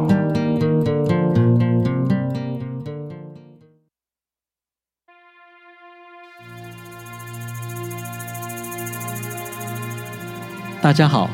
[10.81, 11.29] 大家好，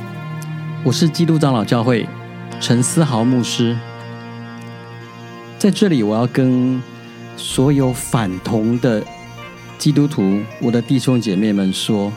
[0.83, 2.05] 我是基督长老教会
[2.59, 3.77] 陈思豪牧师，
[5.57, 6.83] 在这里我要跟
[7.37, 9.01] 所有反同的
[9.77, 12.11] 基督徒，我的弟兄姐妹们说，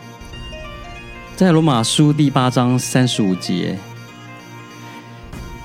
[1.37, 3.79] 在罗马书第八章三十五节，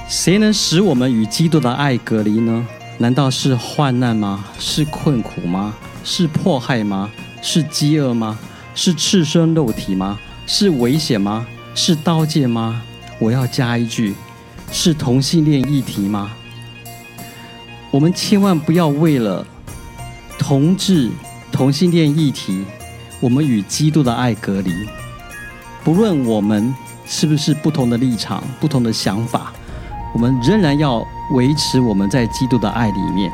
[0.08, 2.68] 谁能使我们与基督的爱隔离呢？
[3.00, 4.46] 难道是患难吗？
[4.60, 5.74] 是困苦吗？
[6.04, 7.10] 是迫害吗？
[7.42, 8.38] 是饥饿吗？
[8.76, 10.20] 是赤身肉体吗？
[10.46, 11.48] 是危险吗？
[11.78, 12.82] 是刀剑吗？
[13.20, 14.16] 我要加一句，
[14.72, 16.32] 是同性恋议题吗？
[17.92, 19.46] 我们千万不要为了
[20.40, 21.12] 同志、
[21.52, 22.64] 同性恋议题，
[23.20, 24.72] 我们与基督的爱隔离。
[25.84, 26.74] 不论我们
[27.06, 29.52] 是不是不同的立场、不同的想法，
[30.14, 33.30] 我们仍然要维持我们在基督的爱里面。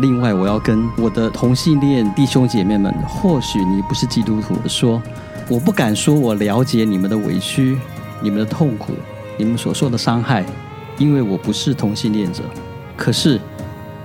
[0.00, 5.00] 另外，我要跟我的同性恋弟兄姐妹们，或许你不是基督徒，说。
[5.46, 7.76] 我不敢说，我了解你们的委屈、
[8.22, 8.94] 你们的痛苦、
[9.36, 10.42] 你们所受的伤害，
[10.96, 12.42] 因为我不是同性恋者。
[12.96, 13.38] 可是，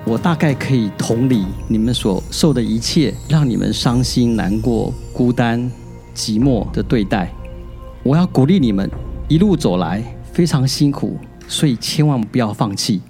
[0.03, 5.71] 我大概可以同理你们所受的一切，让你们伤心、难过、孤单、
[6.13, 7.31] 寂寞的对待。
[8.03, 8.89] 我要鼓励你们，
[9.29, 11.17] 一路走来非常辛苦，
[11.47, 13.01] 所以千万不要放弃。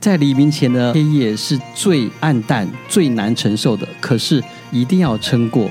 [0.00, 5.68] 在黎明前的黑夜是最暗淡、最难承受的，可是一定要撑过。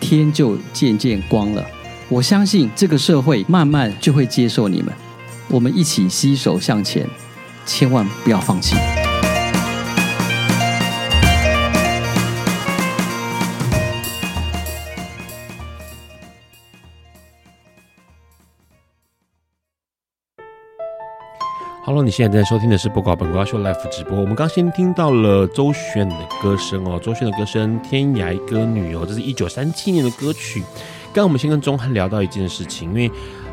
[0.00, 1.64] 天就渐渐光了，
[2.08, 4.92] 我相信这个社会慢慢就会接受你们。
[5.48, 7.06] 我们一起携手向前，
[7.66, 8.74] 千万不要放弃。
[21.90, 24.16] Hello，你现在在收听的是《不搞本瓜秀》Live 直播。
[24.16, 30.60] 我们刚先听到了周璇的歌声哦，周璇的歌声《天涯歌女》哦，这是一九三七年的歌曲。
[31.06, 33.10] 刚刚我们先跟钟汉聊到一件事情，因为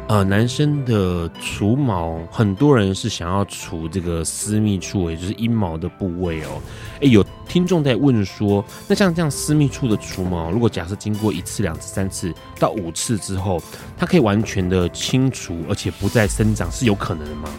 [0.08, 6.62] 呃，男生的除毛，很多人是想要除这个私密处，也就是阴毛的部位哦。
[7.00, 13.60] 诶，有听众在问说，那像这样私密处的除毛，如果假设经过一次、两次、三次到五次之后，
[13.98, 17.50] 它可以完全的清除，而且不再生长，是有可能的吗？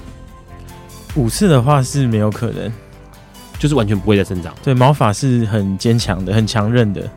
[1.15, 2.73] 五次的话是没有可能，
[3.59, 4.55] 就是完全不会再生长。
[4.63, 7.11] 对，毛发是很坚强的，很强韧的。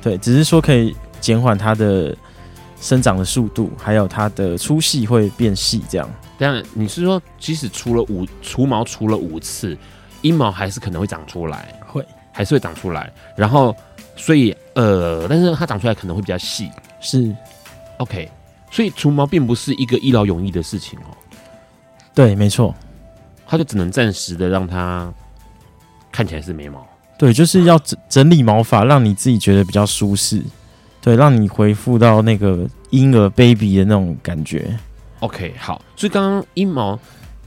[0.00, 2.16] 对，只是说可以减缓它的
[2.80, 5.82] 生长的速度，还有它的粗细会变细。
[5.88, 6.08] 这样。
[6.38, 9.76] 当然，你是说即使除了五除毛除了五次，
[10.20, 11.74] 阴毛还是可能会长出来？
[11.86, 13.12] 会，还是会长出来。
[13.34, 13.74] 然后，
[14.14, 16.70] 所以呃，但是它长出来可能会比较细。
[17.00, 17.34] 是
[17.96, 18.30] ，OK。
[18.70, 21.16] 所以除毛并不是一个一劳永逸的事情哦。
[22.14, 22.74] 对，没错。
[23.46, 25.12] 它就只能暂时的让它
[26.10, 26.84] 看起来是眉毛，
[27.16, 30.42] 对，就是要整整理毛发，让你自己觉得比较舒适，
[31.00, 34.76] 对，让你恢复到那个婴儿 baby 的那种感觉。
[35.20, 36.98] OK，好，所以刚刚阴毛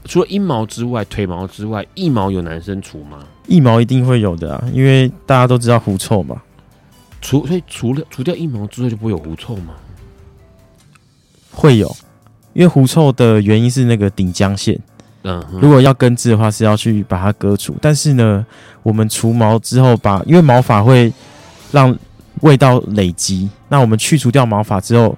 [0.04, 3.26] 除了阴毛之外，腿毛之外，腋毛有男生除吗？
[3.48, 6.40] 腋毛一定会有的啊，因为大家都知道狐臭嘛。
[7.20, 9.74] 除所以除了除掉腋毛之后就不会有狐臭吗？
[11.52, 11.94] 会有，
[12.54, 14.80] 因为狐臭的原因是那个顶浆腺。
[15.22, 17.76] 嗯，如果要根治的话，是要去把它割除。
[17.80, 18.44] 但是呢，
[18.82, 21.12] 我们除毛之后把，把因为毛发会
[21.72, 21.94] 让
[22.40, 25.16] 味道累积，那我们去除掉毛发之后，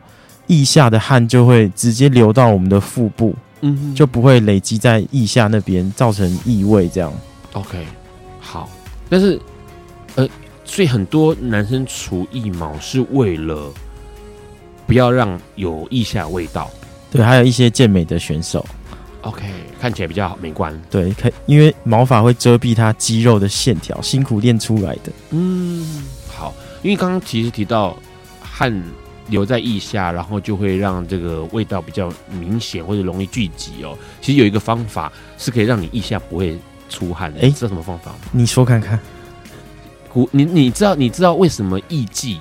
[0.49, 6.89] 腋下的汗就会直接流到我们的腹部，嗯，就不会累积在腋下那边，造成异味。
[6.89, 7.13] 这样
[7.53, 7.87] ，OK，
[8.41, 8.69] 好。
[9.09, 9.41] 但是，
[10.17, 10.29] 呃，
[10.65, 13.71] 所以很多男生除腋毛是为了
[14.87, 16.69] 不要让有腋下味道。
[17.11, 18.65] 对，还有一些健美的选手
[19.23, 19.45] ，OK，
[19.81, 20.79] 看起来比较好美观。
[20.91, 25.13] 对，可因为毛发会遮蔽它肌肉的线条，辛苦练出来的。
[25.31, 26.55] 嗯，好。
[26.83, 27.97] 因为刚刚其实提到
[28.41, 28.83] 汗
[29.29, 33.97] 留在腋下，然后就会让这个味道比较明显或者容易聚集哦。
[34.21, 36.59] 其实有一个方法是可以让你腋下不会
[36.89, 37.41] 出汗的。
[37.41, 38.19] 哎，知道什么方法吗？
[38.33, 38.99] 你说看看。
[40.09, 42.39] 古，你你知道你知道为什么艺妓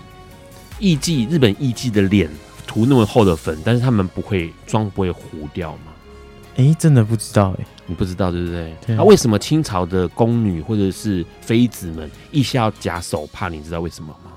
[0.80, 2.28] 艺妓日本艺妓的脸
[2.66, 5.22] 涂那么厚的粉，但是他们不会妆不会糊
[5.54, 5.91] 掉吗？
[6.58, 8.74] 哎，真的不知道哎，你不知道对不对？
[8.88, 13.50] 那、啊、为什么清朝的宫女或者是妃子们腋下要夹手帕？
[13.50, 14.32] 你知道为什么吗？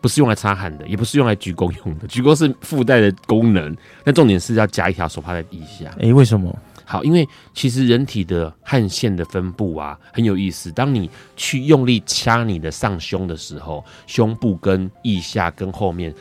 [0.00, 5.94] 不是用来擦汗的，也不是用来鞠躬用的，鞠躬是附带的功能，但重点是要夹一条手帕在腋下。
[6.00, 6.56] 哎，为什么？
[6.86, 10.72] 好，因为其实人体的汗腺的分布啊很有意思。
[10.72, 16.12] 当你去用力掐你的上胸的时候，胸部跟腋下跟后面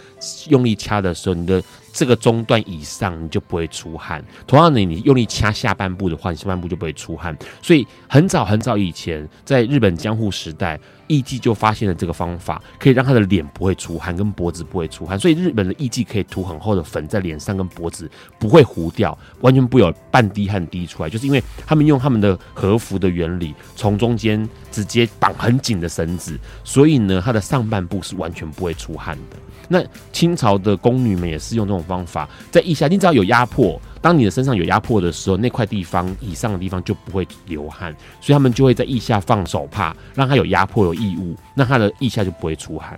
[0.50, 4.24] 用力掐的时候，你的这个中段以上你就不会出汗。
[4.48, 7.38] 同样的，你用力掐下半部的话，你下半部就不会出汗。
[7.62, 15.18] 所以很早很早以前，在日本江户时代，艺妓就发现了这个方法，可以让他的脸不会出汗，跟脖子不会出汗。
[15.20, 18.10] 所以日本的艺妓可以涂很厚的粉在脸上跟脖子，
[18.40, 29.38] 不会糊掉，完全不有半滴汗滴出来，就是因为他们用他们的和服的原理，从中间直接绑很紧的绳子，所以呢，他的上半部是完全不会出汗的。
[29.72, 42.98] 那清朝的宫女们也是用这种方法，在腋下，你只要有压迫，当你的身上有压迫的时候，那块地方以上的地方就不会流汗，所以他们就会在腋下放手帕，让它有压迫有异物，那它的腋下就不会出汗。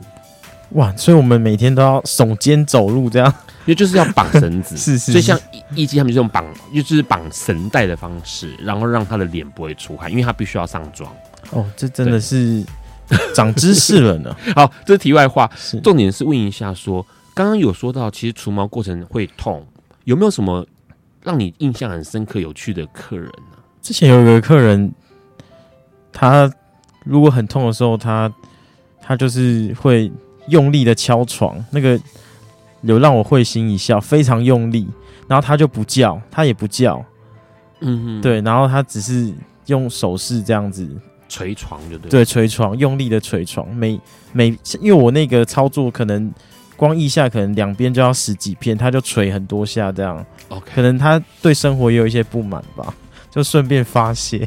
[0.69, 3.27] 哇，所以我们每天都要耸肩走路，这样，
[3.65, 5.37] 因为就是要绑绳子，是，是是，所以像
[5.75, 11.11] 艺妓他们就用绑，就是绑绳带的方式，然后让他的脸不会出汗，因为他必须要上妆。
[11.49, 12.63] 哦，这真的是。
[13.35, 14.35] 长知识了呢。
[14.55, 15.49] 好，这是题外话。
[15.83, 19.65] 重点是问一下说，说刚刚有说到，其实除毛过程会痛，
[20.05, 20.65] 有没有什么
[21.23, 23.57] 让你印象很深刻、有趣的客人呢？
[23.81, 24.91] 之前有一个客人，
[26.11, 26.51] 他
[27.03, 28.31] 如果很痛的时候，他
[29.01, 30.11] 他就是会
[30.47, 31.99] 用力的敲床，那个
[32.81, 34.87] 有让我会心一笑，非常用力。
[35.27, 37.01] 然后他就不叫，他也不叫，
[37.79, 39.33] 嗯哼，对，然后他只是
[39.67, 40.85] 用手势这样子。
[41.31, 43.97] 捶床就对，对，捶床，用力的捶床，每
[44.33, 44.47] 每
[44.81, 46.29] 因为我那个操作可能
[46.75, 50.23] 光腋下可能两边就要十几片，他就捶很多下这样。
[50.49, 52.93] OK，可能他对生活也有一些不满吧，
[53.31, 54.45] 就顺便发泄。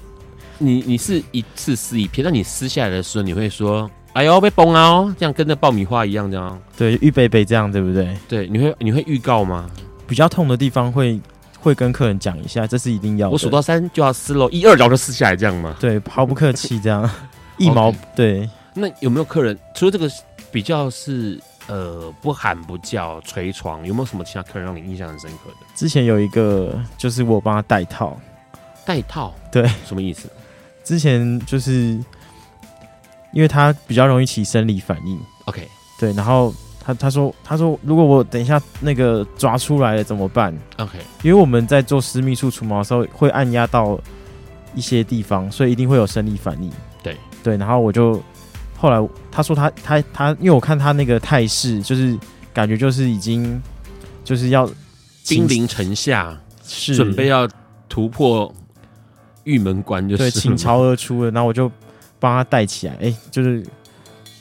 [0.58, 6.60] 你你是一次撕一片，那你撕下来的时候，你会说：“哎呦，被崩了哦！”这样跟着爆米花一样，这样。
[6.76, 8.14] 对，预备备这样，对不对？
[8.28, 9.70] 对，你会你会预告吗？
[10.06, 11.18] 比较痛的地方会。
[11.64, 13.32] 会跟客人讲一下，这是一定要的。
[13.32, 15.74] 我数到三就要撕喽，一二然后就撕下来，这样吗？
[15.80, 17.10] 对，毫不客气，这样
[17.56, 17.90] 一毛。
[17.90, 17.96] Okay.
[18.14, 20.06] 对，那有没有客人除了这个
[20.52, 25.66] 比较是呃不喊不叫捶床，有没有什么其他客人让你印象很深刻的？
[25.74, 28.20] 之前有一个就是我帮他戴套，
[28.84, 30.28] 戴套，对，什么意思？
[30.84, 31.98] 之前就是
[33.32, 35.66] 因为他比较容易起生理反应，OK，
[35.98, 36.54] 对，然后。
[36.84, 43.98] 他他说他说如果我等一下那个抓出来了怎么办？OK，因为我们在做私密处除毛的时候会按压到
[44.74, 46.70] 一些地方，所以一定会有生理反应。
[47.02, 48.22] 对对，然后我就
[48.76, 52.18] 后来他说他他他，因为我看他那个态势，就是
[52.52, 53.62] 感觉就是已经
[54.22, 54.68] 就是要
[55.26, 57.48] 兵临城下，是准备要
[57.88, 58.54] 突破
[59.44, 61.30] 玉门关，就是对倾巢而出了。
[61.30, 61.72] 然后我就
[62.20, 63.64] 帮他带起来，哎、欸，就是。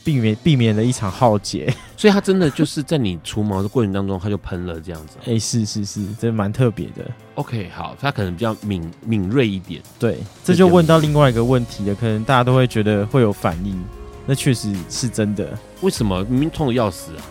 [0.03, 5.15] 避免避免了一场浩劫， 所以他真的就是在你除毛的过程当中，他就喷了这样子。
[5.21, 7.09] 哎、欸，是是是，这蛮特别的。
[7.35, 9.81] OK，好，他可能比较敏敏锐一点。
[9.97, 13.81] 对，这就问到另外一个问题了，可能大家都会觉得会有反应，
[14.25, 15.57] 那确实是真的。
[15.79, 17.23] 为什么明明痛的要死啊？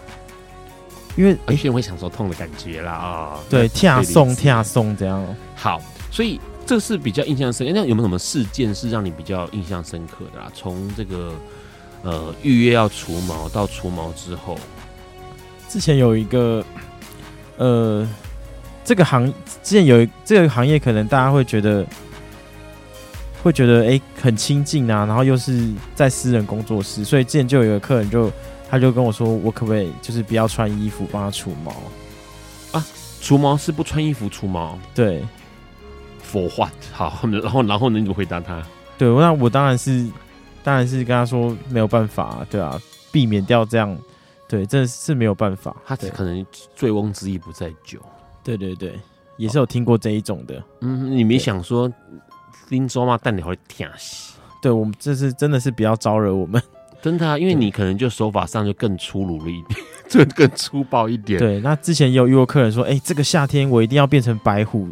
[1.15, 3.41] 因为有些人会享受痛的感觉啦啊、哦。
[3.51, 5.23] 对，跳送跳送这样。
[5.55, 5.79] 好，
[6.11, 7.73] 所以这是比较印象深刻。
[7.75, 10.51] 那有没有什么事件是让你比较印象深刻的啊？
[10.55, 11.35] 从这个。
[12.03, 14.59] 呃，预约要除毛到除毛之后，
[15.69, 16.65] 之前有一个
[17.57, 18.09] 呃
[18.85, 19.27] 这个行
[19.63, 21.87] 之前有一这个行业，可能大家会觉得
[23.43, 28.31] 会觉得哎、欸、很亲近啊，然后又是在私人工作室，所以之前就有一个客人就
[28.69, 31.73] 他就跟我说，我可不可以就是不要穿衣服帮他除毛
[32.73, 32.85] 啊？
[33.21, 34.77] 除毛是不穿衣服除毛？
[34.95, 35.23] 对
[36.33, 36.73] ，For what？
[36.91, 37.99] 好，然后然后呢？
[38.01, 38.61] 你怎么回答他？
[38.99, 40.05] 对，那我当然是
[40.63, 43.97] 当然是跟他说没有办法、啊，对啊，避免掉这样，
[44.49, 45.77] 对，这是没有办法。
[45.85, 46.45] 他可能
[46.75, 47.99] 醉翁之意不在酒。
[48.45, 48.99] 对对对，
[49.37, 50.63] 也是有听过这一种的。
[50.81, 51.93] 嗯，你没想说
[52.69, 53.19] 拎走吗？
[53.23, 54.35] 但你会疼死。
[54.61, 56.63] 对，我们这是真的是比较招惹我们，
[57.01, 61.39] 真的啊，因为你可能就手法上就更粗鲁了一点，就更粗暴一点。
[61.39, 64.89] 对，那之前也有遇过客人说，哎、欸，这个夏天我一定要变成白虎，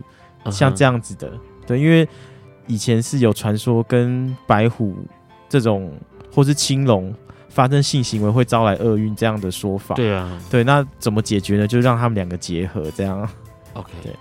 [0.51, 1.31] 像这样子的。
[1.31, 1.41] Uh.
[1.67, 2.09] 对，因为
[2.67, 4.97] 以前是有传说跟白虎
[5.51, 5.93] 这种
[6.33, 7.15] 或是青龙
[7.51, 9.95] 发生性行为会招来厄运这样的说法。
[9.97, 11.67] 对啊，对，那怎么解决呢？
[11.67, 13.29] 就让他们两个结合这样。
[13.75, 14.15] OK，对，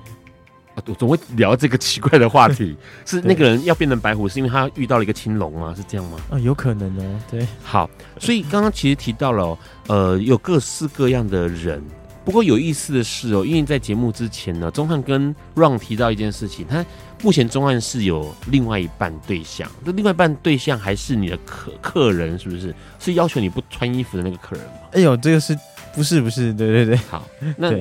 [0.75, 2.75] 我总会聊这个奇怪的话题。
[3.05, 5.73] 是那个人要变成白虎，是因为他遇到了一个青龙吗？
[5.77, 6.17] 是这样吗？
[6.31, 7.19] 啊，有可能哦。
[7.29, 9.57] 对，好，所以刚刚其实提到了，
[9.87, 11.81] 呃，有各式各样的人。
[12.25, 16.85] 不过有意思的是哦，因为在节目之前呢，钟汉跟 Ron 提到一件事情，他
[17.23, 22.73] 目前钟汉是有另外一半对象，这另外一半对象还是你的客客人，是不是？
[22.99, 24.71] 是要求你不穿衣服的那个客人吗？
[24.91, 25.57] 哎呦，这个是
[25.95, 26.53] 不是不是？
[26.53, 27.25] 对对对，好，
[27.57, 27.73] 那。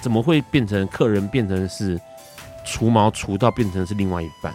[0.00, 2.00] 怎么会变成客人变成是
[2.64, 4.50] 除毛除到变成是另外一半？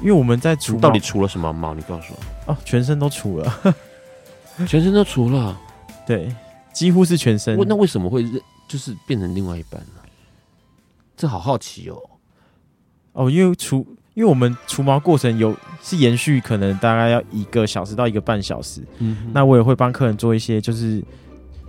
[0.00, 1.74] 因为我们在除，到底除了什么毛？
[1.74, 2.52] 你告诉我。
[2.52, 3.74] 哦，全身都除了，
[4.68, 5.60] 全身都除了，
[6.06, 6.32] 对，
[6.72, 7.58] 几乎是全身。
[7.66, 8.24] 那为什么会
[8.68, 10.04] 就是变成另外一半了？
[11.16, 11.98] 这好好奇哦。
[13.12, 18.82] 哦，因为除，因为我们除毛过程有是延续，可能大概要一个小时到一个半小时。
[18.98, 21.02] 嗯，那我也会帮客人做一些就是。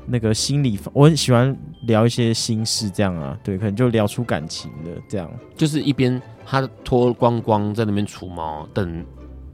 [0.08, 5.28] 那个心理，我很喜欢聊一些心事，这样啊，对，可能就聊出感情的这样。
[5.58, 9.04] 就是一边他脱光光在那边除毛，等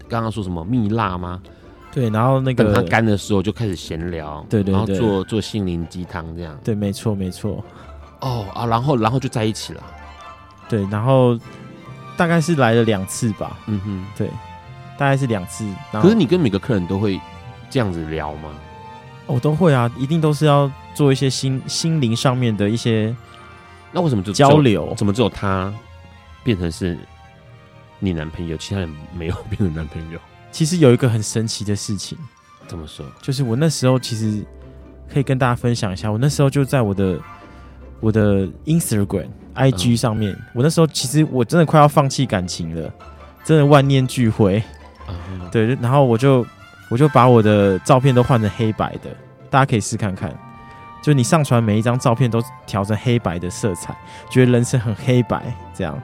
[0.10, 1.42] 刚刚说什么蜜蜡吗？
[1.92, 6.58] 对，然后那个等他干的时候就开始闲聊，对对对，然后做做心灵鸡汤这样。
[6.64, 7.64] 对，没错没错。
[8.22, 9.84] 哦啊，然后然后就在一起了。
[10.70, 11.38] 对，然后
[12.16, 13.58] 大概是来了两次吧。
[13.68, 14.30] 嗯哼，对，
[14.98, 15.68] 大概是两次。
[15.92, 17.20] 可是你跟每个客人都会
[17.70, 18.50] 这样子聊吗？
[19.26, 23.14] 我、哦、都会啊，一定都是要做一些心心灵上面的一些。
[23.92, 24.94] 那为什么就交流？
[24.96, 25.74] 怎么只有他
[26.44, 26.98] 变成是
[28.00, 30.20] 你男朋友，其他人没有变成男朋友？
[30.52, 32.18] 其实有一个很神奇的事情。
[32.68, 33.06] 怎么说？
[33.22, 34.44] 就是我那时候其实
[35.12, 37.20] 可以跟大家分享一下，我那时候就在我的
[38.00, 42.94] 我的 Instagram、IG 上面、嗯，我那时候其实我真的快要放弃感情了，
[43.44, 44.62] 真的万念俱灰。
[45.08, 46.46] 嗯、对，然后我就。
[46.92, 49.10] 我就把我的照片都换成黑白的，
[49.50, 50.30] 大家可以试看看。
[51.02, 53.96] 就你上传每一张照片都调成黑白的色彩，
[54.30, 55.98] 觉得人生很黑白这样。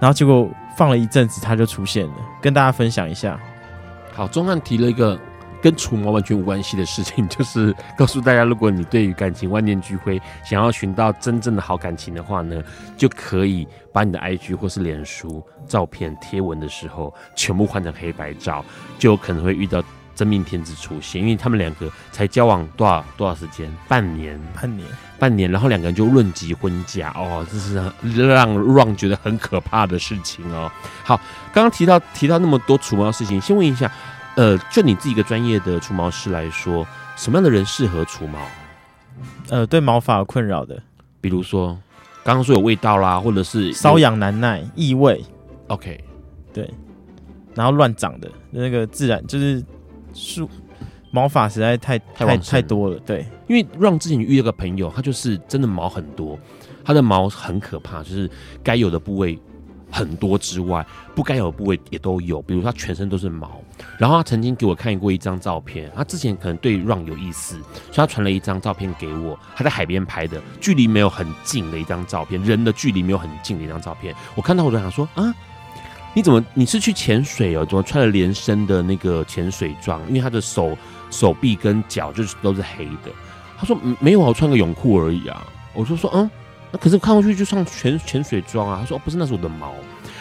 [0.00, 3.38] 然后结果放了一阵子，它就出现了，跟大家分享一下。
[4.14, 5.18] 好，钟汉提了一个
[5.62, 12.62] 跟除毛完全无关系的事情， 就是告诉大家，如果你对于感情万念俱灰，想要寻到真正的好感情的话呢，
[12.96, 18.62] 就可以把你的 IG 或是脸书照片贴文的时候全部换成黑白照，
[18.98, 19.82] 就有可能会遇到。
[20.14, 23.74] 真命天子出现，因为他们两个才交往多少多少时间？
[23.88, 24.88] 半年，半年，
[25.18, 27.74] 半年，然后两个人就论及婚嫁哦，这是
[28.26, 30.70] 让 Ron 觉得很可怕的事情哦。
[31.02, 31.16] 好，
[31.52, 33.90] 刚刚提到提到那么多除毛的事情，先问一下，
[34.36, 36.86] 呃，就你自己一个专业的除毛师来说，
[37.16, 38.38] 什么样的人适合除毛？
[39.48, 40.82] 呃，对毛发困扰的，
[41.20, 41.78] 比如说
[42.22, 45.24] 刚刚说有味道啦，或者是瘙痒难耐、异味
[45.68, 46.04] ，OK，
[46.52, 46.70] 对，
[47.54, 49.64] 然后乱长的那个自然就是。
[50.12, 50.48] 树
[51.10, 56.38] 毛发实在太太太多了，对，因为让之前遇到个朋友，他就是真的毛很多，
[56.82, 58.30] 他的毛很可怕，就是
[58.62, 59.38] 该有的部位
[59.90, 63.60] 很多之外，不该有的部位也都有，比如他全身都是毛。
[63.98, 67.56] 然后他曾经给我看过一张照片，他之前可能对 Ron 有意思，
[67.90, 74.14] 所以他传了一张照片给我，他在海边拍的，距离没有很近的一张照片，人的距离没有很近的一张照片。
[74.34, 75.34] 我看到我就想说啊。
[76.14, 76.44] 你怎么？
[76.52, 77.64] 你是去潜水哦？
[77.64, 80.00] 怎么穿了连身的那个潜水装？
[80.08, 80.76] 因为他的手、
[81.10, 83.10] 手臂跟脚就是都是黑的。
[83.56, 86.30] 他说：“没有，我穿个泳裤而已啊。”我就说：“嗯，
[86.70, 89.72] 那可是看过去就像潜潜水装啊。”他说：“哦，不是，那是我的毛。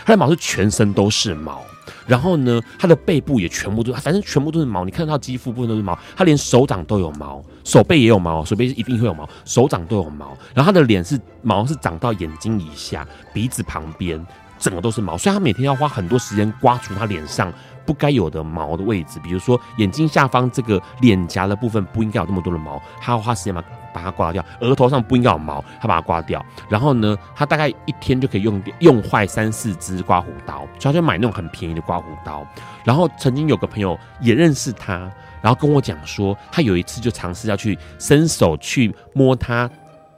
[0.05, 1.61] 他的毛是全身都是毛，
[2.07, 4.85] 然后呢，他的背部也全部都，反正全部都是毛。
[4.85, 10.35] 你看到肌肤部分都是毛，他连手掌都有毛，手背也有毛，手背一定会有毛，手掌都有毛。
[10.55, 14.25] 然后他的脸是毛是长到眼睛以下，鼻子旁边。”
[14.61, 17.51] 整个都是毛，所以他每天要花很多时间刮除他脸上
[17.83, 26.45] 不该有的毛的位置，比如说眼睛下方这个脸颊的部分不应该有那么多的毛，他要花时间把把它刮掉；额头上不应该有毛，他把它刮掉。
[26.69, 32.45] 然后呢，他大概一天就可以用用坏三四支刮胡刀，所以他就买那种很便宜的刮胡刀。
[32.85, 39.69] 然后曾经有个朋友也认识他，然后跟我讲说，他有一次就尝试要去伸手去摸他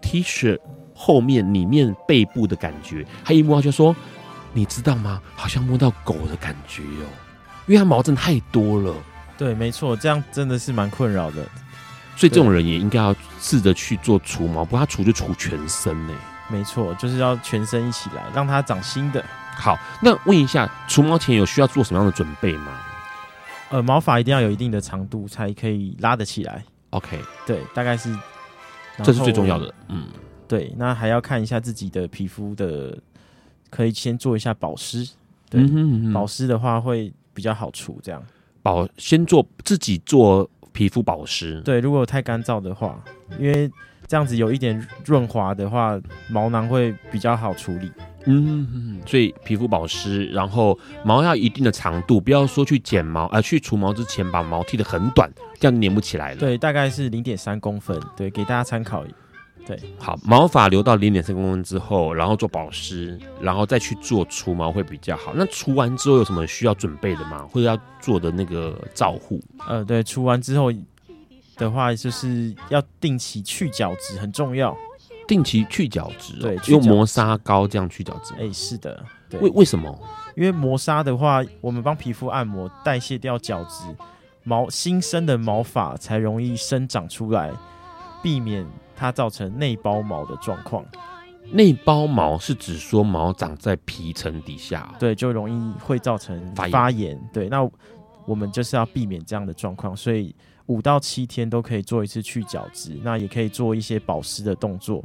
[0.01, 0.59] T 恤
[0.93, 3.95] 后面里面背部的感觉，他一摸他就说。
[4.53, 5.21] 你知道吗？
[5.35, 7.09] 好像摸到狗的感觉哦，
[7.65, 8.93] 因为它毛真的太多了。
[9.35, 11.43] 对，没错，这样真的是蛮困扰的。
[12.15, 16.13] 所以这种人也应该要试着去做除毛，不过他除就除全身呢。
[16.47, 19.25] 没错，就是要全身一起来，让它长新的。
[19.55, 22.79] 好，那问一下，除毛前有需要做什么样的准备吗？
[23.69, 26.63] 呃，毛发一定要有一定的长度才可以拉得起来。
[26.91, 28.15] OK，对，大概是，
[29.03, 29.73] 这是最重要的。
[29.87, 30.07] 嗯，
[30.47, 32.95] 对，那还要看一下自己的皮肤的。
[33.73, 35.03] 可以先做一下保湿，
[35.49, 37.99] 对，嗯哼嗯哼，保湿的话会比较好除。
[38.03, 38.21] 这样
[38.61, 43.03] 保先做自己做皮肤保湿，对，如果太干燥的话，
[43.39, 43.67] 因为
[44.05, 45.99] 这样子有一点润滑的话，
[46.29, 47.91] 毛囊会比较好处理。
[48.25, 56.37] 嗯所以皮肤保湿，然后毛要一定的长度，不要说去剪毛啊、呃，去除毛之前把毛剃得很短，这样粘不起来了。
[56.37, 59.03] 对，大概是零点三公分，对，给大家参考。
[59.65, 65.33] 对，好，毛发留到零点三公分之后，然后做保湿，然后再去做除毛会比较好。
[65.35, 67.47] 那除完之后有什么需要准备的吗？
[67.49, 69.39] 或者要做的那个照护？
[69.67, 70.71] 呃，对，除完之后
[71.55, 74.75] 的话，就是要定期去角质，很重要。
[75.25, 78.33] 定期去角质，对，用磨砂膏这样去角质。
[78.37, 79.39] 哎，是的，对。
[79.39, 79.97] 为为什么？
[80.35, 83.85] 因为磨砂的话，我们帮皮肤按摩，代谢掉角质，
[84.43, 87.53] 毛新生的毛发才容易生长出来，
[88.21, 88.67] 避免。
[88.95, 90.85] 它造成内包毛的状况，
[91.51, 96.71] 内包毛是指说毛长在皮层底下，对，就容易会造成发炎。
[96.71, 97.69] 发炎，对，那
[98.25, 100.35] 我们就是要避免这样的状况，所以
[100.67, 105.03] 五到七天都可以做一次去角质，那也可以做一些保湿的动作。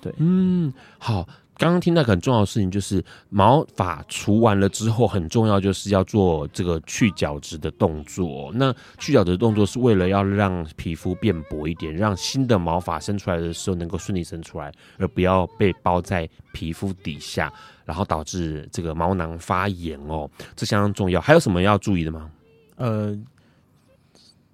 [0.00, 1.26] 对，嗯，好。
[1.60, 8.50] 刚刚听到很重要的事情，就是毛发除完了之后，很重要就是要做这个去角质的动作。
[8.54, 17.52] 那去角质的动作是为了要让皮肤变薄一点，让新的毛发生出来的时候能够顺利生出来，而不要被包在皮肤底下，
[17.84, 21.20] 然后导致这个毛囊发炎哦，这相当重要。
[21.20, 22.30] 还有什么要注意的吗？
[22.76, 23.14] 呃，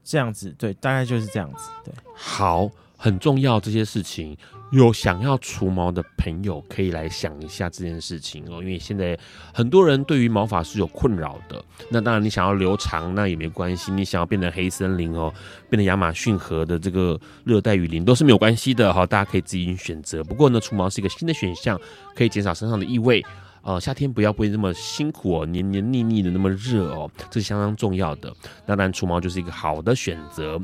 [0.03, 4.37] 这样子，对，大概就是这样子，对，好，很重要这些事情。
[4.71, 9.17] 有想要除毛的朋友，可以来想一下这件事情哦，因为现在
[9.55, 11.64] 很多人对于毛发是有困扰的。
[11.89, 15.33] 那当然，你想要留长，那也没关系；你想要变成黑森林哦，
[15.71, 19.07] 变成亚马逊河的这个热带雨林，都是没有关系的哈。
[19.07, 20.25] 大家可以自己选择。
[20.25, 21.81] 不过呢，除毛是一个新的选项，
[22.17, 23.25] 可以减少身上的异味。
[23.62, 28.33] 呃，夏天不要不会那么辛苦哦，黏黏腻腻的那么热哦，这是相当重要的。
[28.64, 30.61] 当然，除毛就是一个好的选择。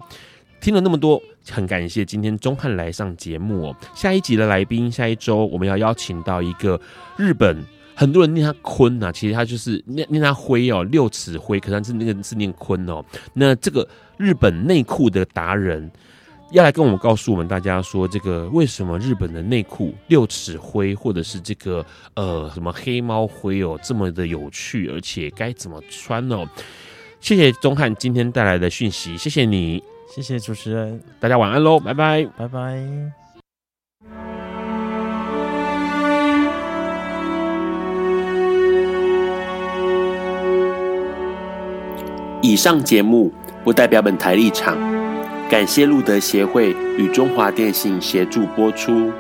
[0.63, 3.77] 听了那么多，很感谢今天钟汉来上节目哦。
[3.97, 6.81] 下一集的来宾，下一周我们要邀请到一个
[7.17, 7.61] 日本，
[7.97, 13.05] 很多人念他坤呐，其实他就是念念他灰哦，六尺灰，可是是那个是念坤哦。
[13.35, 13.87] 那这个
[14.17, 15.91] 日本内裤的达人，
[16.53, 21.85] 要来跟我们告诉我们大家说，这个为什么日本的内裤六尺灰，或者是这个
[22.15, 26.47] 呃什么黑猫灰哦，这么的有趣，而且该怎么穿哦？
[27.21, 29.83] 谢谢钟汉今天带来的讯息，谢谢你。
[30.15, 32.79] 谢谢主持人，大家晚安喽，拜拜，拜拜。
[42.43, 43.33] 以上节目
[43.65, 44.77] 不代表本台立场，
[45.49, 49.11] 感谢路德协会与中华电信协助播出。